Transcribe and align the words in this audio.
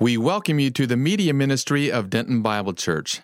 We 0.00 0.16
welcome 0.16 0.58
you 0.58 0.70
to 0.72 0.88
the 0.88 0.96
media 0.96 1.32
ministry 1.32 1.92
of 1.92 2.10
Denton 2.10 2.42
Bible 2.42 2.72
Church. 2.72 3.20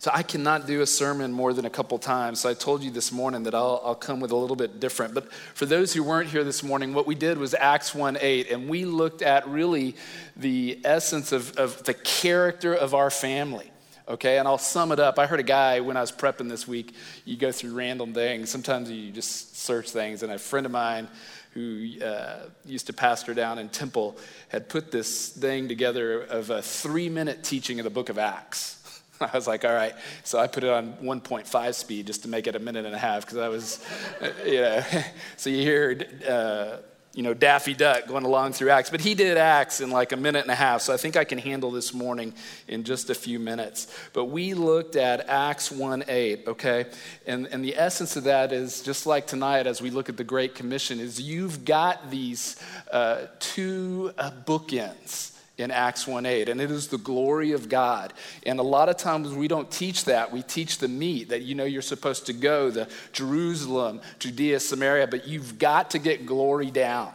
So 0.00 0.10
I 0.12 0.24
cannot 0.24 0.66
do 0.66 0.80
a 0.80 0.86
sermon 0.86 1.30
more 1.30 1.52
than 1.52 1.66
a 1.66 1.70
couple 1.70 1.96
times. 1.98 2.40
So 2.40 2.50
I 2.50 2.54
told 2.54 2.82
you 2.82 2.90
this 2.90 3.12
morning 3.12 3.44
that 3.44 3.54
I'll, 3.54 3.80
I'll, 3.84 3.94
come 3.94 4.18
with 4.18 4.32
a 4.32 4.36
little 4.36 4.56
bit 4.56 4.80
different. 4.80 5.14
But 5.14 5.32
for 5.32 5.66
those 5.66 5.94
who 5.94 6.02
weren't 6.02 6.28
here 6.28 6.42
this 6.42 6.64
morning, 6.64 6.94
what 6.94 7.06
we 7.06 7.14
did 7.14 7.38
was 7.38 7.54
Acts 7.54 7.94
1 7.94 8.18
8, 8.20 8.50
and 8.50 8.68
we 8.68 8.84
looked 8.86 9.22
at 9.22 9.46
really 9.46 9.94
the 10.36 10.80
essence 10.84 11.30
of, 11.30 11.56
of 11.56 11.84
the 11.84 11.94
character 11.94 12.74
of 12.74 12.92
our 12.92 13.10
family. 13.10 13.70
Okay, 14.08 14.38
and 14.38 14.48
I'll 14.48 14.58
sum 14.58 14.90
it 14.90 14.98
up. 14.98 15.20
I 15.20 15.26
heard 15.26 15.38
a 15.38 15.44
guy 15.44 15.78
when 15.78 15.96
I 15.96 16.00
was 16.00 16.10
prepping 16.10 16.48
this 16.48 16.66
week, 16.66 16.96
you 17.24 17.36
go 17.36 17.52
through 17.52 17.74
random 17.74 18.12
things. 18.12 18.50
Sometimes 18.50 18.90
you 18.90 19.12
just 19.12 19.56
search 19.56 19.90
things. 19.90 20.24
And 20.24 20.32
a 20.32 20.38
friend 20.38 20.66
of 20.66 20.72
mine 20.72 21.06
who 21.50 21.90
uh, 22.02 22.46
used 22.64 22.86
to 22.86 22.92
pastor 22.92 23.34
down 23.34 23.58
in 23.58 23.68
Temple, 23.68 24.16
had 24.48 24.68
put 24.68 24.90
this 24.90 25.28
thing 25.28 25.68
together 25.68 26.22
of 26.22 26.50
a 26.50 26.62
three 26.62 27.08
minute 27.08 27.42
teaching 27.42 27.80
of 27.80 27.84
the 27.84 27.90
book 27.90 28.08
of 28.08 28.18
Acts. 28.18 28.76
I 29.20 29.30
was 29.34 29.46
like, 29.46 29.64
all 29.64 29.74
right. 29.74 29.94
So 30.24 30.38
I 30.38 30.46
put 30.46 30.64
it 30.64 30.70
on 30.70 30.94
1.5 31.02 31.74
speed 31.74 32.06
just 32.06 32.22
to 32.22 32.28
make 32.28 32.46
it 32.46 32.56
a 32.56 32.58
minute 32.58 32.86
and 32.86 32.94
a 32.94 32.98
half 32.98 33.26
because 33.26 33.38
I 33.38 33.48
was, 33.48 33.84
you 34.46 34.60
know. 34.60 34.82
so 35.36 35.50
you 35.50 35.62
hear 35.62 36.06
uh, 36.28 36.76
you 37.12 37.24
know, 37.24 37.34
Daffy 37.34 37.74
Duck 37.74 38.06
going 38.06 38.24
along 38.24 38.52
through 38.52 38.70
Acts. 38.70 38.90
But 38.90 39.00
he 39.00 39.14
did 39.14 39.36
Acts 39.36 39.80
in 39.80 39.90
like 39.90 40.12
a 40.12 40.16
minute 40.16 40.42
and 40.42 40.50
a 40.50 40.54
half, 40.54 40.82
so 40.82 40.94
I 40.94 40.96
think 40.96 41.16
I 41.16 41.24
can 41.24 41.38
handle 41.38 41.70
this 41.70 41.92
morning 41.92 42.32
in 42.68 42.84
just 42.84 43.10
a 43.10 43.14
few 43.14 43.38
minutes. 43.38 43.92
But 44.12 44.26
we 44.26 44.54
looked 44.54 44.94
at 44.94 45.28
Acts 45.28 45.72
1 45.72 46.04
8, 46.06 46.44
okay? 46.46 46.86
And, 47.26 47.46
and 47.46 47.64
the 47.64 47.76
essence 47.76 48.16
of 48.16 48.24
that 48.24 48.52
is 48.52 48.82
just 48.82 49.06
like 49.06 49.26
tonight 49.26 49.66
as 49.66 49.82
we 49.82 49.90
look 49.90 50.08
at 50.08 50.16
the 50.16 50.24
Great 50.24 50.54
Commission, 50.54 51.00
is 51.00 51.20
you've 51.20 51.64
got 51.64 52.10
these 52.10 52.56
uh, 52.92 53.26
two 53.40 54.12
uh, 54.16 54.30
bookends 54.46 55.32
in 55.60 55.70
Acts 55.70 56.06
1:8 56.06 56.48
and 56.48 56.60
it 56.60 56.70
is 56.70 56.88
the 56.88 56.98
glory 56.98 57.52
of 57.52 57.68
God. 57.68 58.12
And 58.44 58.58
a 58.58 58.64
lot 58.64 58.88
of 58.88 58.96
times 58.96 59.32
we 59.32 59.48
don't 59.48 59.70
teach 59.70 60.06
that. 60.06 60.32
We 60.32 60.42
teach 60.42 60.78
the 60.78 60.88
meat 60.88 61.28
that 61.28 61.42
you 61.42 61.54
know 61.54 61.64
you're 61.64 61.82
supposed 61.82 62.26
to 62.26 62.32
go 62.32 62.70
the 62.70 62.88
Jerusalem, 63.12 64.00
Judea, 64.18 64.60
Samaria, 64.60 65.06
but 65.06 65.28
you've 65.28 65.58
got 65.58 65.90
to 65.90 65.98
get 65.98 66.26
glory 66.26 66.70
down. 66.70 67.12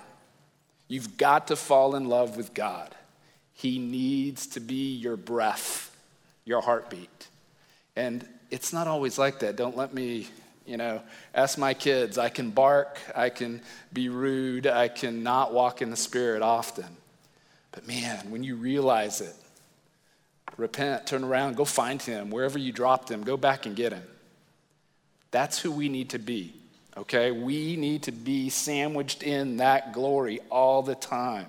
You've 0.88 1.18
got 1.18 1.48
to 1.48 1.56
fall 1.56 1.96
in 1.96 2.06
love 2.06 2.38
with 2.38 2.54
God. 2.54 2.94
He 3.54 3.80
needs 3.80 4.48
to 4.48 4.60
be 4.60 4.96
your 4.96 5.18
breath, 5.18 5.96
your 6.44 6.62
heartbeat. 6.62 7.28
And 7.96 8.28
it's 8.52 8.72
not 8.72 8.88
always 8.88 9.18
like 9.18 9.40
that. 9.40 9.56
Don't 9.56 9.76
let 9.76 9.94
me 9.94 10.28
you 10.66 10.78
know, 10.78 11.02
ask 11.34 11.58
my 11.58 11.74
kids. 11.74 12.18
I 12.18 12.30
can 12.30 12.50
bark, 12.50 13.00
I 13.16 13.30
can 13.30 13.62
be 13.94 14.10
rude, 14.10 14.68
I 14.68 14.88
can 14.88 15.24
not 15.24 15.54
walk 15.54 15.82
in 15.82 15.92
the 15.92 15.96
Spirit 15.96 16.42
often. 16.42 16.98
But 17.76 17.88
man, 17.88 18.32
when 18.32 18.44
you 18.44 18.56
realize 18.56 19.22
it, 19.22 19.36
repent, 20.58 21.06
turn 21.06 21.26
around, 21.26 21.58
go 21.58 21.66
find 21.66 22.02
him. 22.02 22.32
Wherever 22.32 22.58
you 22.58 22.72
dropped 22.72 23.12
him, 23.12 23.24
go 23.24 23.36
back 23.36 23.66
and 23.66 23.76
get 23.76 23.92
him. 23.92 24.04
That's 25.32 25.60
who 25.60 25.72
we 25.72 25.90
need 25.90 26.12
to 26.12 26.20
be, 26.20 26.54
okay? 26.96 27.32
We 27.32 27.76
need 27.76 28.04
to 28.04 28.14
be 28.14 28.50
sandwiched 28.50 29.22
in 29.22 29.58
that 29.58 29.92
glory 29.92 30.40
all 30.50 30.82
the 30.82 30.96
time. 30.96 31.48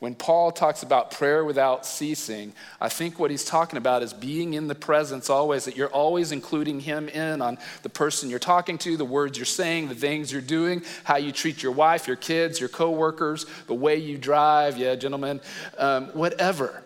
When 0.00 0.14
Paul 0.14 0.50
talks 0.52 0.82
about 0.82 1.10
prayer 1.10 1.44
without 1.44 1.86
ceasing, 1.86 2.52
I 2.80 2.88
think 2.88 3.18
what 3.18 3.30
he's 3.30 3.44
talking 3.44 3.76
about 3.76 4.02
is 4.02 4.12
being 4.12 4.54
in 4.54 4.68
the 4.68 4.74
presence 4.74 5.30
always, 5.30 5.64
that 5.64 5.76
you're 5.76 5.88
always 5.88 6.32
including 6.32 6.80
him 6.80 7.08
in 7.08 7.40
on 7.40 7.58
the 7.82 7.88
person 7.88 8.28
you're 8.28 8.38
talking 8.38 8.76
to, 8.78 8.96
the 8.96 9.04
words 9.04 9.38
you're 9.38 9.46
saying, 9.46 9.88
the 9.88 9.94
things 9.94 10.32
you're 10.32 10.42
doing, 10.42 10.82
how 11.04 11.16
you 11.16 11.32
treat 11.32 11.62
your 11.62 11.72
wife, 11.72 12.06
your 12.06 12.16
kids, 12.16 12.60
your 12.60 12.68
coworkers, 12.68 13.46
the 13.66 13.74
way 13.74 13.96
you 13.96 14.18
drive, 14.18 14.76
yeah, 14.76 14.94
gentlemen, 14.94 15.40
um, 15.78 16.06
whatever. 16.08 16.82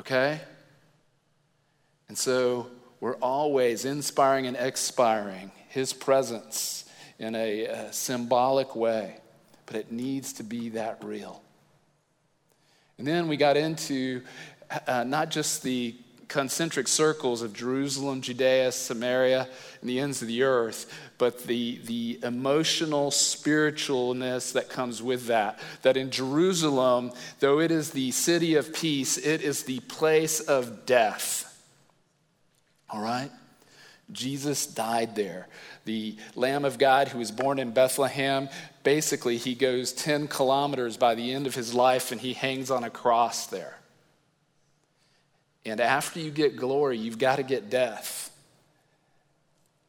Okay? 0.00 0.40
And 2.08 2.18
so 2.18 2.68
we're 3.00 3.16
always 3.16 3.84
inspiring 3.84 4.46
and 4.46 4.56
expiring 4.56 5.50
his 5.68 5.92
presence 5.92 6.84
in 7.18 7.34
a, 7.34 7.64
a 7.64 7.92
symbolic 7.92 8.76
way, 8.76 9.16
but 9.66 9.76
it 9.76 9.90
needs 9.90 10.34
to 10.34 10.42
be 10.42 10.70
that 10.70 11.02
real. 11.04 11.42
And 12.98 13.06
then 13.06 13.28
we 13.28 13.36
got 13.36 13.56
into 13.56 14.22
uh, 14.86 15.04
not 15.04 15.30
just 15.30 15.62
the 15.62 15.94
concentric 16.28 16.88
circles 16.88 17.42
of 17.42 17.52
Jerusalem, 17.52 18.20
Judea, 18.20 18.72
Samaria, 18.72 19.48
and 19.80 19.88
the 19.88 20.00
ends 20.00 20.22
of 20.22 20.28
the 20.28 20.42
earth, 20.42 20.92
but 21.18 21.44
the, 21.44 21.80
the 21.84 22.18
emotional 22.22 23.10
spiritualness 23.10 24.52
that 24.54 24.68
comes 24.68 25.02
with 25.02 25.26
that. 25.26 25.60
That 25.82 25.96
in 25.96 26.10
Jerusalem, 26.10 27.12
though 27.38 27.60
it 27.60 27.70
is 27.70 27.90
the 27.90 28.10
city 28.10 28.56
of 28.56 28.74
peace, 28.74 29.16
it 29.18 29.42
is 29.42 29.64
the 29.64 29.80
place 29.80 30.40
of 30.40 30.84
death. 30.86 31.42
All 32.90 33.00
right? 33.00 33.30
Jesus 34.12 34.66
died 34.66 35.16
there. 35.16 35.48
The 35.84 36.16
Lamb 36.34 36.64
of 36.64 36.78
God 36.78 37.08
who 37.08 37.18
was 37.18 37.30
born 37.30 37.58
in 37.58 37.72
Bethlehem, 37.72 38.48
basically, 38.84 39.36
he 39.36 39.54
goes 39.54 39.92
10 39.92 40.28
kilometers 40.28 40.96
by 40.96 41.14
the 41.14 41.32
end 41.32 41.46
of 41.46 41.54
his 41.54 41.74
life 41.74 42.12
and 42.12 42.20
he 42.20 42.32
hangs 42.32 42.70
on 42.70 42.84
a 42.84 42.90
cross 42.90 43.46
there. 43.46 43.78
And 45.64 45.80
after 45.80 46.20
you 46.20 46.30
get 46.30 46.56
glory, 46.56 46.98
you've 46.98 47.18
got 47.18 47.36
to 47.36 47.42
get 47.42 47.70
death. 47.70 48.30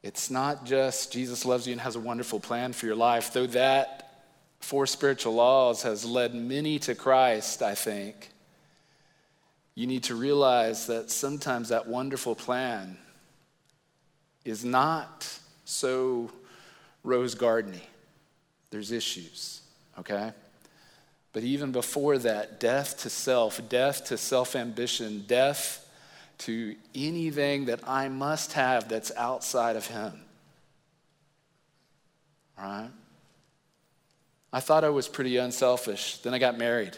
It's 0.02 0.32
not 0.32 0.66
just 0.66 1.12
Jesus 1.12 1.46
loves 1.46 1.68
you 1.68 1.74
and 1.74 1.82
has 1.82 1.96
a 1.96 2.00
wonderful 2.00 2.40
plan 2.40 2.74
for 2.74 2.88
your 2.88 2.96
life, 2.96 3.34
though 3.34 3.48
that 3.48 4.26
four 4.60 4.88
spiritual 4.88 5.36
laws 5.36 5.84
has 5.84 6.04
led 6.04 6.34
many 6.34 6.80
to 6.80 6.96
Christ, 6.96 7.62
I 7.62 7.76
think. 7.76 8.30
You 9.76 9.86
need 9.86 10.06
to 10.06 10.16
realize 10.16 10.88
that 10.88 11.12
sometimes 11.12 11.70
that 11.70 11.88
wonderful 11.88 12.34
plan 12.34 12.98
is 14.48 14.64
not 14.64 15.40
so 15.66 16.32
rose 17.04 17.36
gardeny. 17.36 17.82
There's 18.70 18.92
issues, 18.92 19.62
okay? 20.00 20.32
But 21.34 21.44
even 21.44 21.74
before 21.74 22.18
that, 22.20 22.60
death 22.60 23.00
to 23.02 23.10
self, 23.10 23.62
death 23.68 24.06
to 24.06 24.18
self 24.18 24.56
ambition, 24.56 25.26
death 25.28 25.86
to 26.40 26.76
anything 26.96 27.66
that 27.66 27.82
I 27.86 28.08
must 28.08 28.54
have 28.54 28.88
that's 28.88 29.12
outside 29.18 29.76
of 29.76 29.88
Him. 29.88 30.14
All 32.58 32.66
right? 32.66 32.90
I 34.54 34.62
thought 34.62 34.86
I 34.86 34.90
was 34.90 35.10
pretty 35.10 35.36
unselfish. 35.38 36.20
Then 36.20 36.34
I 36.34 36.40
got 36.40 36.58
married. 36.58 36.98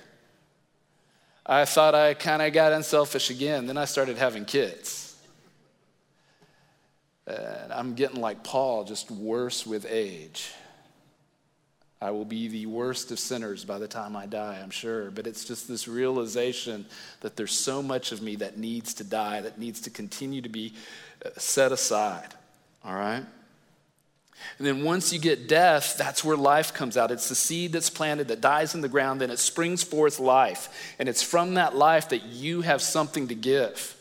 I 1.45 1.65
thought 1.65 1.95
I 1.95 2.13
kind 2.13 2.43
of 2.43 2.53
got 2.53 2.73
unselfish 2.73 3.31
again. 3.31 3.65
Then 3.65 3.77
I 3.77 3.85
started 3.85 4.17
having 4.17 4.45
kids. 4.45 5.08
And 7.29 7.72
I'm 7.72 7.94
getting 7.94 8.19
like 8.19 8.44
Paul, 8.44 8.84
just 8.84 9.12
worse 9.12 9.66
with 9.66 9.85
age. 9.88 10.51
I 12.01 12.12
will 12.12 12.25
be 12.25 12.47
the 12.47 12.66
worst 12.66 13.12
of 13.12 13.19
sinners 13.19 13.66
by 13.66 13.78
the 13.78 13.88
time 13.88 14.16
I 14.16 14.25
die, 14.25 14.59
I'm 14.63 14.69
sure. 14.69 15.12
But 15.12 15.28
it's 15.28 15.44
just 15.44 15.68
this 15.68 15.88
realization 15.88 16.85
that 17.22 17.35
there's 17.35 17.51
so 17.51 17.84
much 17.84 18.12
of 18.12 18.22
me 18.22 18.38
that 18.38 18.57
needs 18.57 18.94
to 18.95 19.03
die, 19.03 19.41
that 19.41 19.59
needs 19.59 19.81
to 19.81 19.89
continue 19.89 20.41
to 20.41 20.50
be 20.50 20.73
uh, 21.25 21.29
set 21.38 21.73
aside. 21.73 22.34
All 22.85 22.95
right? 22.95 23.23
And 24.57 24.66
then 24.66 24.84
once 24.85 25.12
you 25.12 25.19
get 25.19 25.50
death, 25.50 25.97
that's 25.97 26.23
where 26.23 26.38
life 26.38 26.73
comes 26.73 26.95
out. 26.95 27.12
It's 27.12 27.28
the 27.28 27.35
seed 27.35 27.73
that's 27.73 27.89
planted 27.89 28.29
that 28.29 28.39
dies 28.39 28.73
in 28.73 28.79
the 28.79 28.88
ground, 28.88 29.19
then 29.19 29.29
it 29.29 29.39
springs 29.39 29.84
forth 29.84 30.19
life. 30.19 30.94
And 30.97 31.09
it's 31.09 31.22
from 31.22 31.56
that 31.56 31.75
life 31.75 32.09
that 32.09 32.23
you 32.23 32.62
have 32.62 32.81
something 32.81 33.28
to 33.28 33.35
give. 33.35 33.98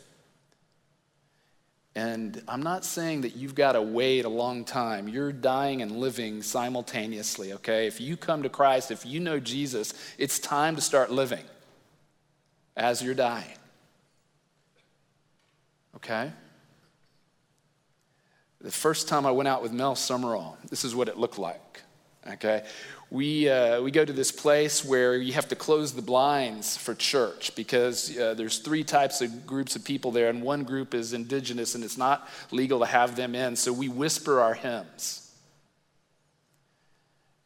And 1.98 2.41
I'm 2.47 2.62
not 2.62 2.84
saying 2.84 3.22
that 3.22 3.34
you've 3.34 3.56
got 3.56 3.72
to 3.72 3.82
wait 3.82 4.25
a 4.25 4.28
long 4.28 4.64
time. 4.64 5.09
You're 5.09 5.32
dying 5.32 5.82
and 5.82 5.97
living 5.97 6.42
simultaneously, 6.42 7.54
okay? 7.54 7.88
If 7.88 8.00
you 8.00 8.16
come 8.16 8.44
to 8.44 8.48
Christ, 8.48 8.92
if 8.92 9.04
you 9.04 9.19
know 9.19 9.41
Jesus, 9.41 9.94
it's 10.16 10.38
time 10.38 10.76
to 10.76 10.81
start 10.81 11.10
living 11.10 11.42
as 12.76 13.02
you're 13.02 13.17
dying. 13.17 13.56
Okay? 15.96 16.31
The 18.61 18.70
first 18.70 19.08
time 19.08 19.26
I 19.26 19.32
went 19.32 19.49
out 19.49 19.61
with 19.61 19.73
Mel 19.73 19.96
Summerall, 19.96 20.56
this 20.70 20.84
is 20.84 20.94
what 20.94 21.08
it 21.08 21.19
looked 21.19 21.37
like. 21.37 21.82
Okay? 22.28 22.64
We, 23.10 23.49
uh, 23.49 23.81
we 23.81 23.90
go 23.90 24.05
to 24.05 24.12
this 24.12 24.31
place 24.31 24.84
where 24.84 25.16
you 25.16 25.32
have 25.32 25.49
to 25.49 25.56
close 25.56 25.93
the 25.93 26.02
blinds 26.02 26.76
for 26.76 26.94
church 26.94 27.55
because 27.55 28.16
uh, 28.19 28.34
there's 28.34 28.58
three 28.58 28.84
types 28.84 29.22
of 29.22 29.46
groups 29.46 29.76
of 29.76 29.84
people 29.84 30.10
there, 30.10 30.28
and 30.28 30.43
one 30.43 30.64
group 30.64 30.94
is 30.94 31.14
indigenous, 31.14 31.75
and 31.75 31.82
it's 31.82 31.96
not 31.96 32.28
legal 32.50 32.81
to 32.81 32.87
have 32.87 33.16
them 33.16 33.34
in. 33.34 33.56
So 33.56 33.72
we 33.72 33.88
whisper 33.88 34.40
our 34.40 34.55
hymns. 34.55 35.25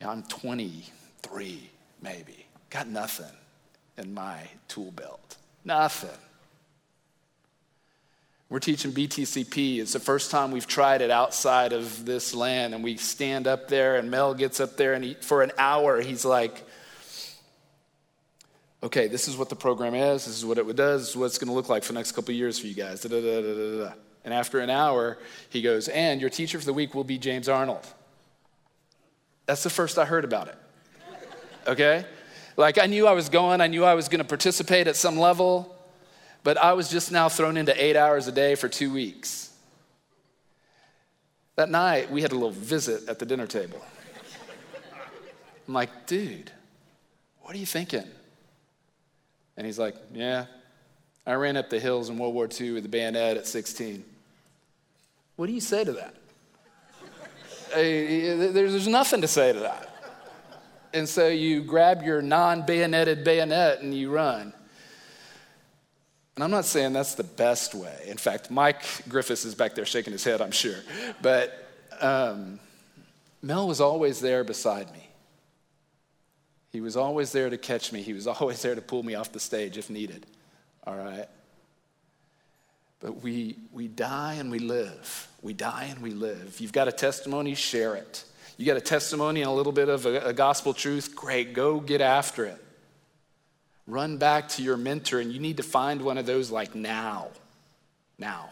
I'm 0.01 0.25
23, 0.25 1.71
maybe. 2.01 2.47
Got 2.71 2.89
nothing 2.89 3.27
in 3.97 4.13
my 4.13 4.41
tool 4.67 4.91
belt. 4.91 5.37
Nothing. 5.65 6.11
We're 8.53 8.59
teaching 8.59 8.93
BTCP. 8.93 9.79
It's 9.79 9.95
the 9.95 9.99
first 9.99 10.31
time 10.31 10.51
we've 10.51 10.67
tried 10.67 11.01
it 11.01 11.11
outside 11.11 11.73
of 11.73 12.05
this 12.05 12.35
land. 12.35 12.75
And 12.75 12.85
we 12.85 12.99
stand 12.99 13.47
up 13.47 13.69
there, 13.69 13.97
and 13.97 14.11
Mel 14.11 14.35
gets 14.35 14.61
up 14.61 14.77
there, 14.77 14.93
and 14.93 15.03
he, 15.03 15.15
for 15.15 15.43
an 15.43 15.53
hour, 15.57 16.03
he's 16.03 16.27
like, 16.27 16.63
okay, 18.83 19.09
this 19.09 19.27
is 19.27 19.39
what 19.39 19.49
the 19.49 19.57
program 19.57 19.95
is, 19.95 20.27
this 20.27 20.37
is 20.37 20.45
what 20.45 20.59
it 20.59 20.77
does, 20.77 21.01
this 21.01 21.11
is 21.13 21.17
what 21.17 21.25
it's 21.25 21.39
going 21.39 21.49
to 21.49 21.55
look 21.55 21.71
like 21.71 21.83
for 21.83 21.95
the 21.95 21.99
next 21.99 22.13
couple 22.13 22.35
years 22.35 22.59
for 22.59 22.67
you 22.67 22.75
guys. 22.75 23.01
Da, 23.01 23.09
da, 23.09 23.21
da, 23.21 23.93
and 24.23 24.35
after 24.35 24.61
an 24.61 24.69
hour, 24.69 25.17
he 25.49 25.63
goes, 25.63 25.89
and 25.89 26.21
your 26.21 26.29
teacher 26.29 26.59
for 26.59 26.67
the 26.67 26.75
week 26.75 26.95
will 26.95 27.05
be 27.05 27.17
James 27.17 27.49
Arnold. 27.49 27.87
That's 29.47 29.63
the 29.63 29.71
first 29.71 29.97
I 29.97 30.05
heard 30.05 30.27
about 30.27 30.49
it. 30.49 30.59
Okay? 31.67 32.05
Like 32.59 32.77
I 32.79 32.85
knew 32.85 33.07
I 33.07 33.13
was 33.13 33.31
going, 33.31 33.63
I 33.63 33.67
knew 33.67 33.83
I 33.83 33.95
was 33.95 34.11
going 34.11 34.19
to 34.19 34.29
participate 34.29 34.89
at 34.89 34.97
some 34.97 35.19
level, 35.19 35.75
but 36.45 36.59
I 36.59 36.73
was 36.73 36.89
just 36.89 37.13
now 37.13 37.29
thrown 37.29 37.57
into 37.57 37.83
eight 37.83 37.97
hours 37.97 38.27
a 38.27 38.33
day 38.33 38.55
for 38.55 38.69
two 38.69 38.93
weeks. 38.93 39.51
That 41.57 41.71
night, 41.71 42.11
we 42.11 42.23
had 42.23 42.33
a 42.33 42.35
little 42.35 42.51
visit 42.51 43.09
at 43.09 43.19
the 43.19 43.27
dinner 43.27 43.47
table. 43.47 43.81
I'm 45.69 45.75
like, 45.75 46.07
dude, 46.07 46.51
what 47.43 47.55
are 47.55 47.59
you 47.59 47.67
thinking? 47.67 48.05
And 49.57 49.67
he's 49.67 49.79
like, 49.79 49.95
yeah, 50.13 50.47
I 51.27 51.35
ran 51.35 51.57
up 51.57 51.71
the 51.71 51.79
hills 51.79 52.09
in 52.09 52.19
World 52.19 52.35
War 52.35 52.49
II 52.49 52.73
with 52.73 52.85
a 52.87 52.89
bayonet 52.89 53.37
at 53.37 53.47
16. 53.47 54.05
What 55.37 55.47
do 55.47 55.53
you 55.53 55.61
say 55.61 55.85
to 55.85 55.93
that? 55.93 56.15
Uh, 57.73 58.53
there's 58.53 58.89
nothing 58.89 59.21
to 59.21 59.29
say 59.29 59.53
to 59.53 59.61
that. 59.61 59.89
And 60.93 61.09
so 61.09 61.29
you 61.29 61.63
grab 61.63 62.03
your 62.03 62.21
non 62.21 62.63
bayoneted 62.67 63.25
bayonet 63.25 63.81
and 63.81 63.95
you 63.95 64.11
run. 64.11 64.53
And 66.35 66.43
I'm 66.43 66.51
not 66.51 66.65
saying 66.65 66.93
that's 66.95 67.15
the 67.15 67.25
best 67.25 67.75
way. 67.75 68.05
In 68.07 68.17
fact, 68.17 68.51
Mike 68.51 68.83
Griffiths 69.09 69.45
is 69.45 69.55
back 69.55 69.75
there 69.75 69.85
shaking 69.85 70.13
his 70.13 70.25
head, 70.25 70.41
I'm 70.41 70.51
sure. 70.51 70.79
But 71.21 71.69
um, 72.01 72.59
Mel 73.43 73.69
was 73.69 73.81
always 73.81 74.21
there 74.21 74.45
beside 74.45 74.91
me. 74.93 75.09
He 76.71 76.81
was 76.81 76.97
always 76.97 77.33
there 77.33 77.51
to 77.51 77.59
catch 77.59 77.93
me. 77.93 78.01
He 78.01 78.15
was 78.15 78.27
always 78.27 78.63
there 78.63 78.75
to 78.75 78.81
pull 78.81 79.03
me 79.03 79.15
off 79.15 79.33
the 79.33 79.41
stage 79.41 79.77
if 79.77 79.91
needed. 79.91 80.27
All 80.87 80.97
right? 80.97 81.27
But 83.01 83.23
we, 83.23 83.57
we 83.73 83.89
die 83.89 84.35
and 84.35 84.51
we 84.51 84.59
live. 84.59 85.29
We 85.43 85.53
die 85.53 85.89
and 85.91 86.01
we 86.01 86.11
live. 86.11 86.61
You've 86.61 86.73
got 86.73 86.89
a 86.89 86.93
testimony, 86.93 87.55
share 87.55 87.97
it. 87.97 88.25
You 88.57 88.65
got 88.65 88.77
a 88.77 88.81
testimony 88.81 89.43
and 89.43 89.51
a 89.51 89.53
little 89.53 89.73
bit 89.73 89.89
of 89.89 90.07
a, 90.07 90.29
a 90.29 90.33
gospel 90.33 90.73
truth, 90.73 91.17
great, 91.17 91.53
go 91.53 91.81
get 91.81 92.01
after 92.01 92.45
it. 92.45 92.62
Run 93.87 94.17
back 94.17 94.49
to 94.51 94.63
your 94.63 94.77
mentor, 94.77 95.21
and 95.21 95.33
you 95.33 95.41
need 95.41 95.57
to 95.57 95.63
find 95.63 96.03
one 96.03 96.19
of 96.19 96.27
those 96.27 96.51
like 96.51 96.75
now. 96.75 97.29
Now. 98.19 98.51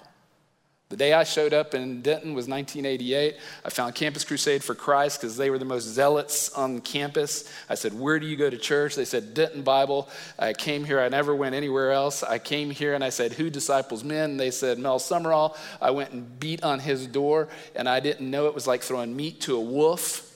The 0.90 0.96
day 0.96 1.12
I 1.12 1.22
showed 1.22 1.54
up 1.54 1.72
in 1.72 2.02
Denton 2.02 2.34
was 2.34 2.48
1988. 2.48 3.36
I 3.64 3.70
found 3.70 3.94
Campus 3.94 4.24
Crusade 4.24 4.64
for 4.64 4.74
Christ 4.74 5.20
because 5.20 5.36
they 5.36 5.48
were 5.48 5.58
the 5.58 5.64
most 5.64 5.84
zealots 5.84 6.52
on 6.52 6.80
campus. 6.80 7.48
I 7.68 7.76
said, 7.76 7.96
Where 7.96 8.18
do 8.18 8.26
you 8.26 8.36
go 8.36 8.50
to 8.50 8.58
church? 8.58 8.96
They 8.96 9.04
said, 9.04 9.32
Denton 9.32 9.62
Bible. 9.62 10.08
I 10.36 10.52
came 10.52 10.84
here. 10.84 10.98
I 10.98 11.08
never 11.08 11.32
went 11.32 11.54
anywhere 11.54 11.92
else. 11.92 12.24
I 12.24 12.40
came 12.40 12.70
here 12.70 12.94
and 12.94 13.04
I 13.04 13.10
said, 13.10 13.34
Who 13.34 13.50
disciples 13.50 14.02
men? 14.02 14.36
They 14.36 14.50
said, 14.50 14.80
Mel 14.80 14.98
Summerall. 14.98 15.56
I 15.80 15.92
went 15.92 16.10
and 16.10 16.40
beat 16.40 16.64
on 16.64 16.80
his 16.80 17.06
door, 17.06 17.46
and 17.76 17.88
I 17.88 18.00
didn't 18.00 18.28
know 18.28 18.46
it 18.46 18.54
was 18.56 18.66
like 18.66 18.82
throwing 18.82 19.14
meat 19.14 19.42
to 19.42 19.54
a 19.54 19.60
wolf. 19.60 20.29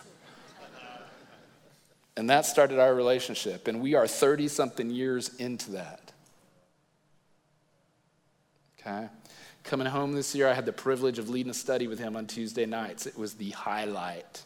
And 2.16 2.30
that 2.30 2.46
started 2.46 2.78
our 2.78 2.94
relationship. 2.94 3.66
And 3.66 3.80
we 3.80 3.94
are 3.94 4.06
30 4.06 4.48
something 4.48 4.90
years 4.90 5.34
into 5.36 5.72
that. 5.72 6.12
Okay? 8.78 9.08
Coming 9.64 9.86
home 9.86 10.12
this 10.12 10.34
year, 10.34 10.48
I 10.48 10.52
had 10.52 10.66
the 10.66 10.72
privilege 10.72 11.18
of 11.18 11.28
leading 11.28 11.50
a 11.50 11.54
study 11.54 11.86
with 11.88 11.98
him 11.98 12.16
on 12.16 12.26
Tuesday 12.26 12.66
nights. 12.66 13.06
It 13.06 13.18
was 13.18 13.34
the 13.34 13.50
highlight 13.50 14.42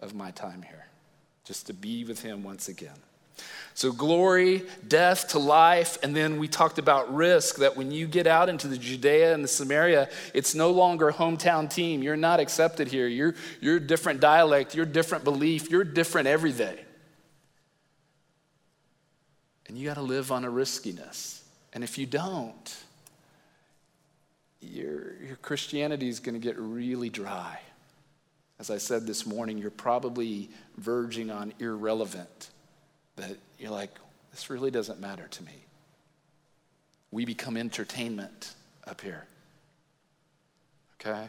of 0.00 0.14
my 0.14 0.30
time 0.30 0.62
here, 0.62 0.86
just 1.44 1.66
to 1.66 1.74
be 1.74 2.04
with 2.04 2.22
him 2.22 2.42
once 2.42 2.68
again. 2.68 2.96
So, 3.74 3.90
glory, 3.90 4.62
death 4.86 5.28
to 5.30 5.40
life, 5.40 5.98
and 6.02 6.14
then 6.14 6.38
we 6.38 6.46
talked 6.46 6.78
about 6.78 7.12
risk 7.12 7.56
that 7.56 7.76
when 7.76 7.90
you 7.90 8.06
get 8.06 8.28
out 8.28 8.48
into 8.48 8.68
the 8.68 8.78
Judea 8.78 9.34
and 9.34 9.42
the 9.42 9.48
Samaria, 9.48 10.08
it's 10.32 10.54
no 10.54 10.70
longer 10.70 11.10
hometown 11.10 11.68
team. 11.68 12.00
You're 12.00 12.16
not 12.16 12.38
accepted 12.38 12.86
here. 12.86 13.08
You're, 13.08 13.34
you're 13.60 13.80
different 13.80 14.20
dialect, 14.20 14.76
you're 14.76 14.86
different 14.86 15.24
belief, 15.24 15.70
you're 15.70 15.84
different 15.84 16.28
every 16.28 16.52
day. 16.52 16.84
And 19.66 19.78
you 19.78 19.86
got 19.86 19.94
to 19.94 20.02
live 20.02 20.30
on 20.30 20.44
a 20.44 20.50
riskiness. 20.50 21.42
And 21.72 21.82
if 21.82 21.98
you 21.98 22.06
don't, 22.06 22.76
your, 24.60 25.16
your 25.22 25.36
Christianity 25.42 26.08
is 26.08 26.20
going 26.20 26.34
to 26.34 26.40
get 26.40 26.58
really 26.58 27.10
dry. 27.10 27.60
As 28.58 28.70
I 28.70 28.78
said 28.78 29.06
this 29.06 29.26
morning, 29.26 29.58
you're 29.58 29.70
probably 29.70 30.50
verging 30.76 31.30
on 31.30 31.52
irrelevant. 31.58 32.50
That 33.16 33.36
you're 33.58 33.70
like, 33.70 33.90
this 34.30 34.50
really 34.50 34.70
doesn't 34.70 35.00
matter 35.00 35.26
to 35.28 35.44
me. 35.44 35.64
We 37.10 37.24
become 37.24 37.56
entertainment 37.56 38.54
up 38.86 39.00
here. 39.00 39.26
Okay? 41.00 41.28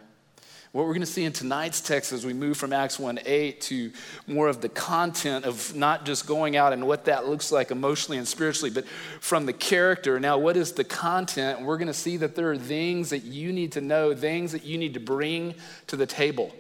What 0.72 0.86
we're 0.86 0.94
going 0.94 1.02
to 1.02 1.06
see 1.06 1.24
in 1.24 1.32
tonight's 1.32 1.80
text 1.80 2.12
as 2.12 2.26
we 2.26 2.34
move 2.34 2.58
from 2.58 2.74
Acts 2.74 3.00
1 3.00 3.20
8 3.26 3.62
to 3.62 3.92
more 4.28 4.48
of 4.48 4.62
the 4.62 4.70
content 4.70 5.46
of 5.46 5.76
not 5.76 6.06
just 6.06 6.28
going 6.28 6.58
out 6.58 6.74
and 6.74 6.86
what 6.86 7.06
that 7.06 7.28
looks 7.28 7.52
like 7.52 7.72
emotionally 7.72 8.18
and 8.18 8.28
spiritually, 8.28 8.72
but 8.72 8.86
from 9.22 9.46
the 9.46 9.54
character. 9.54 10.20
Now, 10.20 10.38
what 10.38 10.58
is 10.58 10.74
the 10.74 10.84
content? 10.84 11.62
We're 11.62 11.78
going 11.78 11.88
to 11.88 11.94
see 11.94 12.18
that 12.18 12.36
there 12.36 12.52
are 12.52 12.58
things 12.58 13.10
that 13.12 13.24
you 13.24 13.54
need 13.54 13.72
to 13.74 13.82
know, 13.82 14.14
things 14.14 14.52
that 14.52 14.66
you 14.66 14.78
need 14.78 14.94
to 14.96 15.00
bring 15.00 15.56
to 15.88 15.96
the 15.96 16.06
table. 16.06 16.52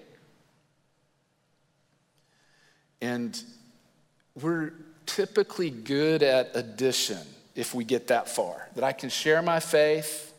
And 3.01 3.41
we're 4.41 4.73
typically 5.05 5.69
good 5.69 6.23
at 6.23 6.51
addition 6.55 7.19
if 7.55 7.73
we 7.73 7.83
get 7.83 8.07
that 8.07 8.27
far, 8.27 8.67
that 8.75 8.83
I 8.83 8.91
can 8.91 9.09
share 9.09 9.41
my 9.41 9.59
faith 9.59 10.33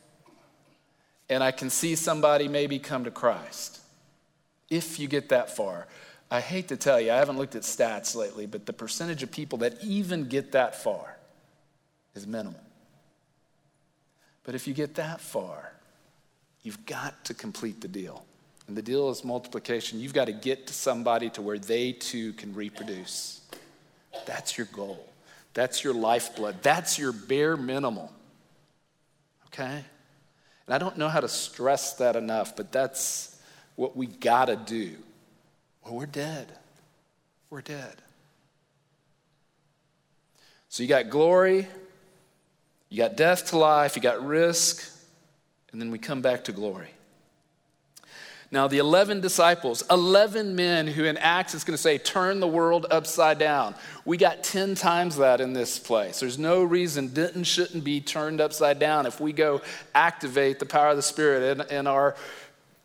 and 1.29 1.43
I 1.43 1.51
can 1.51 1.71
see 1.71 1.95
somebody 1.97 2.49
maybe 2.49 2.79
come 2.79 3.05
to 3.05 3.11
Christ. 3.11 3.81
If 4.71 4.99
you 4.99 5.09
get 5.09 5.29
that 5.31 5.55
far. 5.55 5.87
I 6.31 6.41
hate 6.41 6.69
to 6.69 6.77
tell 6.77 7.01
you, 7.01 7.13
I 7.13 7.17
haven't 7.17 7.39
looked 7.39 7.55
at 7.55 7.63
stats 7.63 8.17
lately, 8.17 8.47
but 8.47 8.67
the 8.67 8.73
percentage 8.73 9.23
of 9.23 9.31
people 9.31 9.59
that 9.59 9.83
even 9.85 10.29
get 10.29 10.53
that 10.53 10.75
far 10.83 11.17
is 12.15 12.27
minimal. 12.27 12.61
But 14.43 14.55
if 14.55 14.67
you 14.67 14.75
get 14.75 14.97
that 14.97 15.21
far, 15.21 15.73
you've 16.63 16.85
got 16.87 17.25
to 17.27 17.35
complete 17.35 17.81
the 17.81 17.89
deal. 17.89 18.25
And 18.67 18.77
the 18.77 18.83
deal 18.83 19.11
is 19.11 19.25
multiplication. 19.25 20.01
You've 20.01 20.15
got 20.15 20.25
to 20.25 20.33
get 20.33 20.67
to 20.67 20.73
somebody 20.73 21.31
to 21.31 21.43
where 21.43 21.59
they 21.59 21.93
too 21.93 22.33
can 22.33 22.53
reproduce. 22.55 23.41
That's 24.25 24.59
your 24.59 24.67
goal. 24.73 25.09
That's 25.55 25.85
your 25.85 25.95
lifeblood. 25.95 26.63
That's 26.63 26.99
your 26.99 27.13
bare 27.13 27.57
minimal. 27.57 28.13
Okay? 29.47 29.85
And 30.67 30.75
I 30.75 30.79
don't 30.79 30.99
know 30.99 31.09
how 31.09 31.21
to 31.21 31.29
stress 31.29 31.95
that 31.95 32.17
enough, 32.17 32.57
but 32.57 32.73
that's 32.73 33.41
what 33.77 33.97
we 33.97 34.07
gotta 34.07 34.57
do. 34.57 34.97
Well, 35.85 35.95
we're 35.95 36.07
dead. 36.07 36.53
We're 37.51 37.61
dead. 37.63 38.03
So 40.69 40.83
you 40.83 40.89
got 40.89 41.09
glory, 41.09 41.69
you 42.89 42.99
got 42.99 43.17
death 43.17 43.51
to 43.51 43.59
life, 43.59 43.97
you 43.97 44.03
got 44.03 44.25
risk, 44.25 44.85
and 45.73 45.81
then 45.81 45.91
we 45.91 45.99
come 45.99 46.21
back 46.21 46.45
to 46.45 46.53
glory. 46.53 46.91
Now, 48.53 48.69
the 48.69 48.79
11 48.79 49.21
disciples, 49.21 49.83
11 49.91 50.55
men 50.55 50.87
who 50.87 51.05
in 51.05 51.17
Acts 51.17 51.55
is 51.55 51.65
going 51.65 51.77
to 51.77 51.83
say, 51.83 51.99
turn 51.99 52.39
the 52.39 52.47
world 52.47 52.87
upside 52.91 53.39
down. 53.39 53.75
We 54.05 54.17
got 54.17 54.45
10 54.45 54.77
times 54.77 55.17
that 55.17 55.41
in 55.41 55.53
this 55.53 55.81
place. 55.81 56.21
There's 56.21 56.39
no 56.39 56.63
reason 56.63 57.09
Denton 57.09 57.43
shouldn't 57.43 57.83
be 57.83 58.01
turned 58.01 58.41
upside 58.41 58.79
down 58.79 59.05
if 59.07 59.21
we 59.21 59.33
go 59.33 59.63
activate 59.95 60.61
the 60.61 60.67
power 60.67 60.91
of 60.91 60.97
the 60.97 61.03
Spirit 61.03 61.61
in, 61.61 61.77
in 61.77 61.87
our 61.89 62.15